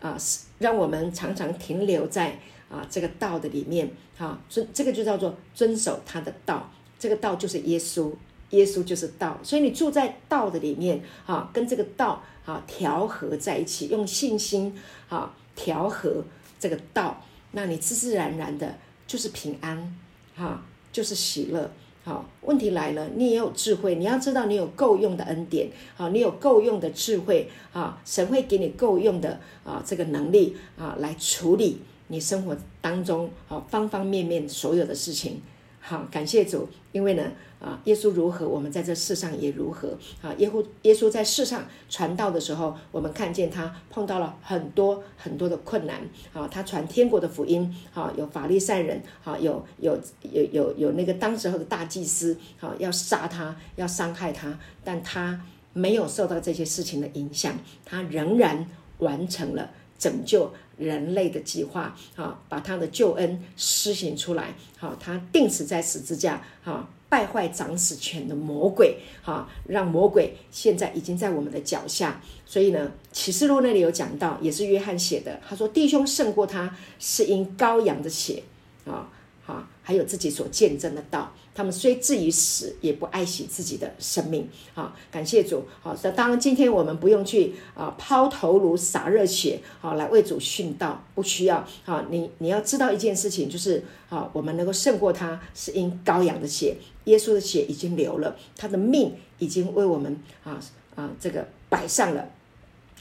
[0.00, 0.16] 啊，
[0.60, 2.38] 让我们常常停留在
[2.70, 8.14] 啊这个道的里面，哈，遵这个就叫做遵守他的道，这个道就是耶稣，
[8.48, 14.74] 耶稣就是道，所以你住在道的里面，哈，跟这个道啊调和在一起，用信心
[15.10, 16.24] 啊调和
[16.58, 18.74] 这个道，那你自自然然的
[19.06, 19.94] 就是平安，
[20.34, 21.70] 哈，就是喜乐。
[22.04, 31.78] 好，问题来了，你也有智慧，你要知道你有够用的恩典，好，你有够用的智慧，啊，神会给你够用的啊这个能力啊来处理
[32.08, 35.40] 你生活当中啊方方面面所有的事情。
[35.84, 39.98] 好，感谢主，因为呢，啊，耶稣如何，我们在这世上也如何。
[40.22, 46.00] 啊，耶稣耶稣在世上传道的时候，我们看见他碰到了很多很多的困难。
[46.32, 55.40] 啊，他传天国的福音，啊，有法利赛人，啊，有有有有有那个当时候的大祭司，啊，要杀他，要伤害他，但他
[55.72, 58.64] 没有受到这些事情的影响，他仍然
[58.98, 59.68] 完成了
[59.98, 60.52] 拯救。
[60.82, 72.20] 人类的计划，啊，把他的救恩施行出来，好，他定死在十字架，哈，败坏掌死权的魔鬼，哈，让魔鬼现在已经在我们的脚下。
[72.44, 78.42] 所以呢，启示录那里有讲到，也是约翰写的，他说弟兄胜过他，是因羔羊的血，
[78.84, 79.08] 啊，
[79.44, 81.32] 好，还有自己所见证的道。
[81.54, 84.48] 他们虽至于死，也不爱惜自己的生命。
[84.74, 85.64] 好，感谢主。
[85.80, 91.66] 好，那当然，今天我们不用去啊抛头颅洒热血，好来为主殉道，不需要。
[91.84, 100.58] 好，你你要知道一件事情，就是好，我们能够胜过他，是因羔羊的血，耶稣的血已经流了，他的命已经为我们啊
[100.94, 102.28] 啊这个摆上了。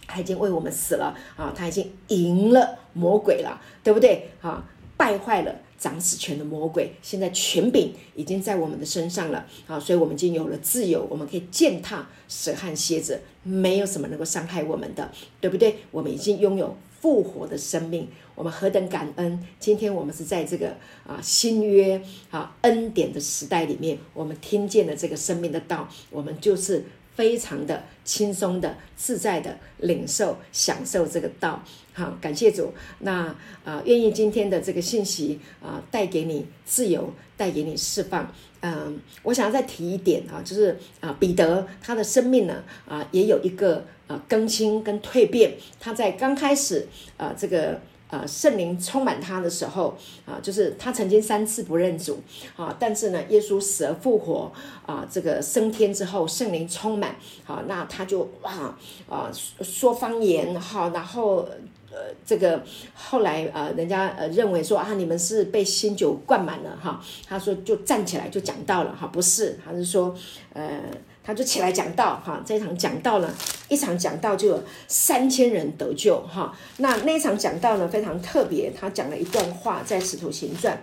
[0.07, 4.61] 他已经为我们死了啊，他已经赢了魔鬼了，对不对啊？
[4.97, 15.77] 败坏了掌死权的魔鬼，现在权柄已经在我们的身上了啊，所以我们已经有了自由，我们可以践踏蛇和蝎子，没有什么能够伤害我们的，对不对？
[15.89, 19.43] 我们已经拥有复活的生命，我们何等感恩！
[19.59, 20.77] 今天我们是在这个
[21.07, 26.85] 啊新约啊恩典的时代里面，我们听见了这个生命的道，我们就是。
[27.21, 31.63] 非常的轻松的、自在的领受、享受这个道，
[31.93, 32.73] 好，感谢主。
[33.01, 33.27] 那
[33.63, 38.33] 啊，愿意今天的这个信息啊，带给你自由，带给你释放。
[38.61, 45.53] 嗯，我想要再提一点啊，就是啊，彼得他的生命呢啊，也有一个啊更新跟蜕变。
[45.79, 47.79] 他在刚开始啊，这个。
[48.11, 52.19] 啊，圣灵充满他的时候啊，就是他曾经三次不认主
[52.57, 54.51] 啊，但是呢，耶稣死而复活
[54.85, 57.15] 啊，这个升天之后，圣灵充满
[57.47, 58.75] 啊，那他就哇
[59.09, 59.31] 啊
[59.61, 61.47] 说方言哈，然后
[61.89, 62.61] 呃这个
[62.93, 70.13] 后来呃人家呃认为说啊你们是被新酒灌满了哈，他说就站起来就讲到了哈，不是，他是说
[70.53, 70.81] 呃。
[71.23, 73.31] 他就起来讲道，哈，这一场讲道呢，
[73.69, 76.57] 一场讲道就有三千人得救，哈。
[76.77, 80.73] 那那一场讲道呢非常特别，他讲了一段话，在使徒行传，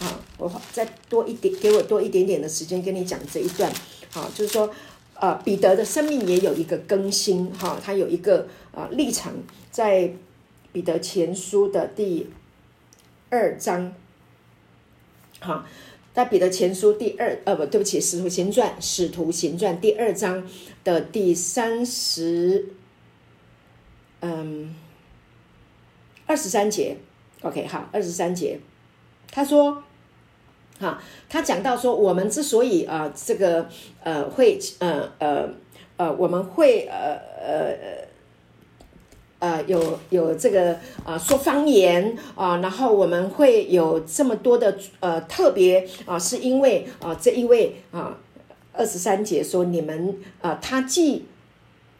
[0.00, 3.72] 啊，我再多一点，给我多一点点的时间跟你讲这一段，
[4.12, 4.70] 啊，就是说，
[5.14, 9.32] 呃，彼得的生命也有一个更新，哈，他有一个啊历程，
[9.70, 10.12] 在
[10.72, 12.28] 彼得前书的第
[13.30, 13.94] 二章，
[15.40, 15.64] 好。
[16.16, 20.48] 在彼得前书第二，呃，不对不起，使徒行传，使徒行传第二章
[20.82, 22.68] 的第三十，
[24.20, 24.74] 嗯，
[26.24, 26.96] 二十三节
[27.42, 28.58] ，OK，好，二十三节，
[29.30, 29.82] 他说，
[30.80, 33.68] 哈，他讲到说，我们之所以啊，这个
[34.02, 35.50] 呃，会，呃呃
[35.98, 38.05] 呃，我们会，呃呃呃。
[39.38, 48.16] 呃，有有这个呃，说方言啊，然后我们会有这么多的呃特别啊，是因为啊这一位啊
[48.72, 51.26] 二十三节说你们啊，他既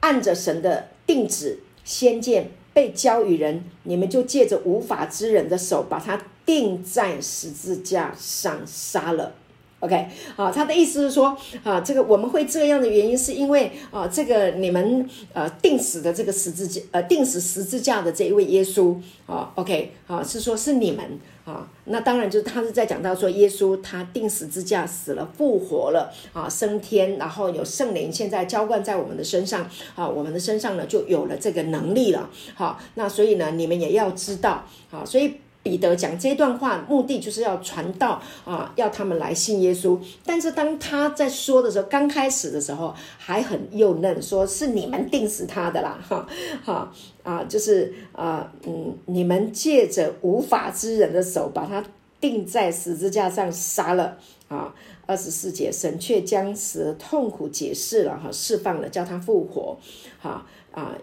[0.00, 9.34] 按着神的定旨先见被交与人，你们就借着无法之人的手把他钉在十字架上杀了。
[9.80, 18.96] OK，好，他的意思是说，啊，这个我们会这样的原因，是因为啊，这个你们呃定死的这个十字架，呃定死十字架的这一位耶稣，
[19.26, 21.04] 啊，OK，好，是说是你们
[21.44, 35.34] 啊，那当然就是他是在讲到说，耶稣他定十字架死了，复活了，啊，升天，然后有圣灵现在浇灌在我们的身上，啊，我们的身上呢就有了这个能力了，好，那所以呢，你们也要知道，好，所以。
[35.66, 39.98] 彼得讲这段话，目的就是要传道啊，要他们来信耶稣。
[40.24, 46.24] 但是当他在说的时候，刚开始的时候还很幼嫩，说是你们定死他的啦，哈，
[46.64, 46.92] 哈
[47.24, 51.84] 啊，就是啊，嗯，你们借着无法之人的手把他
[52.20, 54.72] 钉在十字架上杀了啊。
[55.08, 59.76] 二十四节，神却将此痛苦解释了哈，释放了，叫他复活，
[60.20, 60.96] 哈啊，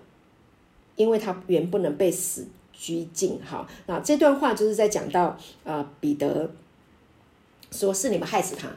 [0.96, 2.48] 因为他原不能被死。
[2.74, 6.52] 拘禁，哈，那这段话就是在讲到，呃，彼得
[7.72, 8.68] 说是你们害死他，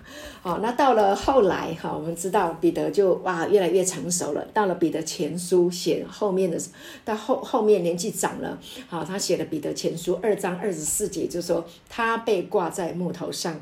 [0.40, 6.58] 好，那到了后来，哈，我们知道彼得就哇越来越成熟了，到了彼得前书写后面的，
[7.04, 13.60] 到后后面年纪长了，好，他写了彼得前书二章二十四节，就说他被挂在木头上，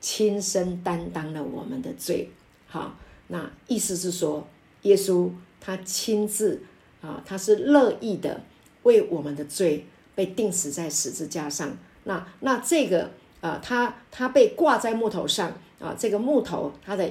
[0.00, 2.30] 亲身担当了我们的罪，
[2.66, 2.96] 好，
[3.28, 4.46] 那意思是说
[4.82, 6.62] 耶稣他亲自
[7.00, 8.40] 啊，他是乐意的。
[8.84, 13.10] 为我们的罪被钉死在十字架上，那那这个
[13.40, 17.10] 呃，他他被挂在木头上啊，这个木头它的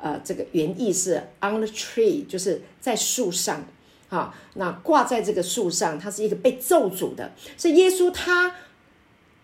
[0.00, 3.64] 呃这个原意是 on the tree，就是在树上，
[4.08, 8.54] 啊，那挂在这个树上，它是一个被咒诅的，是耶稣他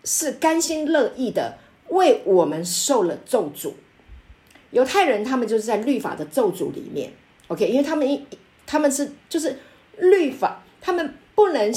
[0.03, 1.57] 是甘心乐意的
[1.89, 3.73] 为我们受了咒诅。
[4.71, 7.13] 犹太人他们就是在律法的咒诅里面
[7.47, 8.25] ，OK，因为他们一
[8.65, 9.57] 他们是就是
[9.99, 11.13] 律法，他们。
[11.35, 11.71] 不能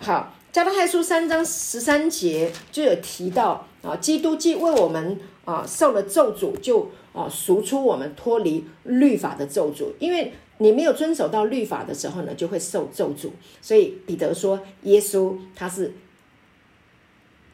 [0.00, 9.92] 好，加拉太书三章十三节就有提到啊，基督既为我们啊受了咒诅，就啊赎出我们脱离律法的咒诅。
[9.98, 13.30] 因为你没有遵守到律法的时候呢，就会受咒诅。
[13.62, 15.92] 所以彼得说，耶稣他是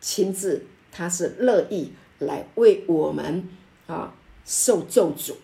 [0.00, 3.48] 亲自，他是乐意来为我们
[3.86, 4.14] 啊
[4.44, 5.34] 受咒诅。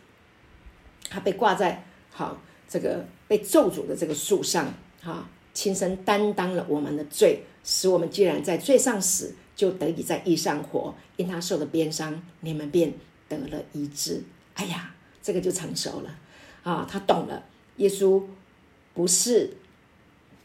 [1.11, 4.73] 他被挂在好这个被咒诅的这个树上
[5.03, 5.29] 哈。
[5.55, 10.95] 亲身担当了我们的罪，使我们既然在罪上死，就得以在义上活。
[11.17, 12.93] 因他受的鞭伤，你们便
[13.29, 14.23] 得了医治。
[14.55, 16.19] 哎呀，这个就成熟了
[16.63, 16.87] 啊！
[16.91, 17.45] 他懂了，
[17.77, 18.23] 耶稣
[18.95, 19.57] 不是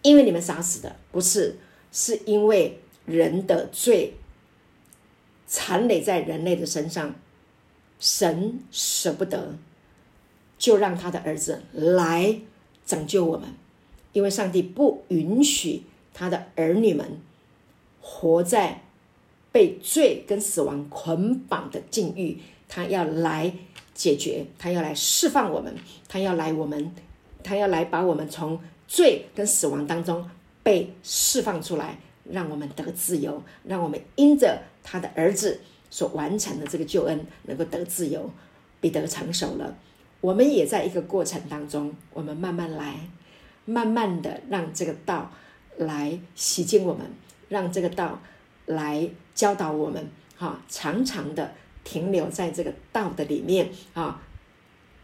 [0.01, 1.57] 因为你们杀死的，不是，
[1.91, 4.15] 是因为人的罪
[5.45, 7.15] 残累在人类的身上，
[7.99, 9.57] 神舍不得，
[10.57, 12.39] 就让他的儿子来
[12.85, 13.49] 拯救我们，
[14.17, 17.05] 因为上帝不允许他的儿女们
[18.01, 18.81] 活在
[19.51, 23.53] 被罪跟死亡捆绑的境遇，他要来
[23.93, 25.75] 解决，他要来释放我们，
[26.07, 26.91] 他要来我们，
[27.43, 28.59] 他要来把我们从。
[28.89, 30.25] 罪跟死亡当中
[30.63, 35.59] 被释放出来，让我们得自由，让我们因着他的儿子
[35.89, 38.31] 所完成的这个救恩，能够得自由。
[38.79, 39.75] 彼得成熟了，
[40.21, 43.09] 我们也在一个过程当中，我们慢慢来，
[43.67, 45.31] 慢慢的让这个道
[45.77, 47.05] 来洗净我们，
[47.49, 48.19] 让这个道
[48.65, 51.53] 来教导我们，哈，常常的
[51.83, 54.19] 停留在这个道的里面啊，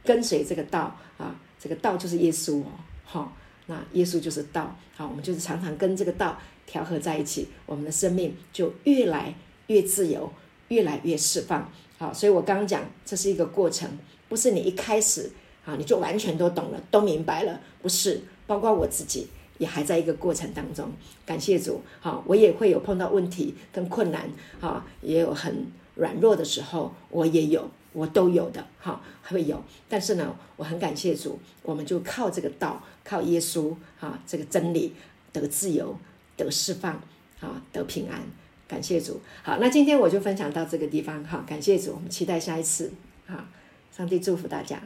[0.03, 2.67] 跟随这个道啊，这个道就是耶稣哦，
[3.05, 3.33] 哈。
[3.65, 9.33] 那耶稣就是道，好，我们就是常常跟这个道调和在一起，我们的生命就越来
[9.67, 10.29] 越自由，
[10.67, 11.71] 越来越释放。
[11.97, 13.89] 好，所以我刚刚讲，这是一个过程，
[14.27, 15.31] 不是你一开始
[15.65, 18.21] 啊你就完全都懂了，都明白了，不是。
[18.45, 20.91] 包括我自己也还在一个过程当中，
[21.25, 21.81] 感谢主。
[21.99, 27.69] 好，我也会有碰到问题跟困难，啊，也有很软弱的时候，我也有。
[27.93, 29.63] 我都有的，哈，会有。
[29.87, 34.95] 但是呢，我很感谢主，我们就靠这个道，靠耶稣，哈，这个真理
[35.31, 35.95] 得自由，
[36.35, 36.99] 得释放，
[37.39, 38.19] 啊，得平安。
[38.67, 39.21] 感谢主。
[39.43, 42.91] 好，那今天我就分享到这个地方，哈，感谢主，我们期待下一次，
[43.27, 43.47] 哈，
[43.95, 44.81] 上帝祝福大家。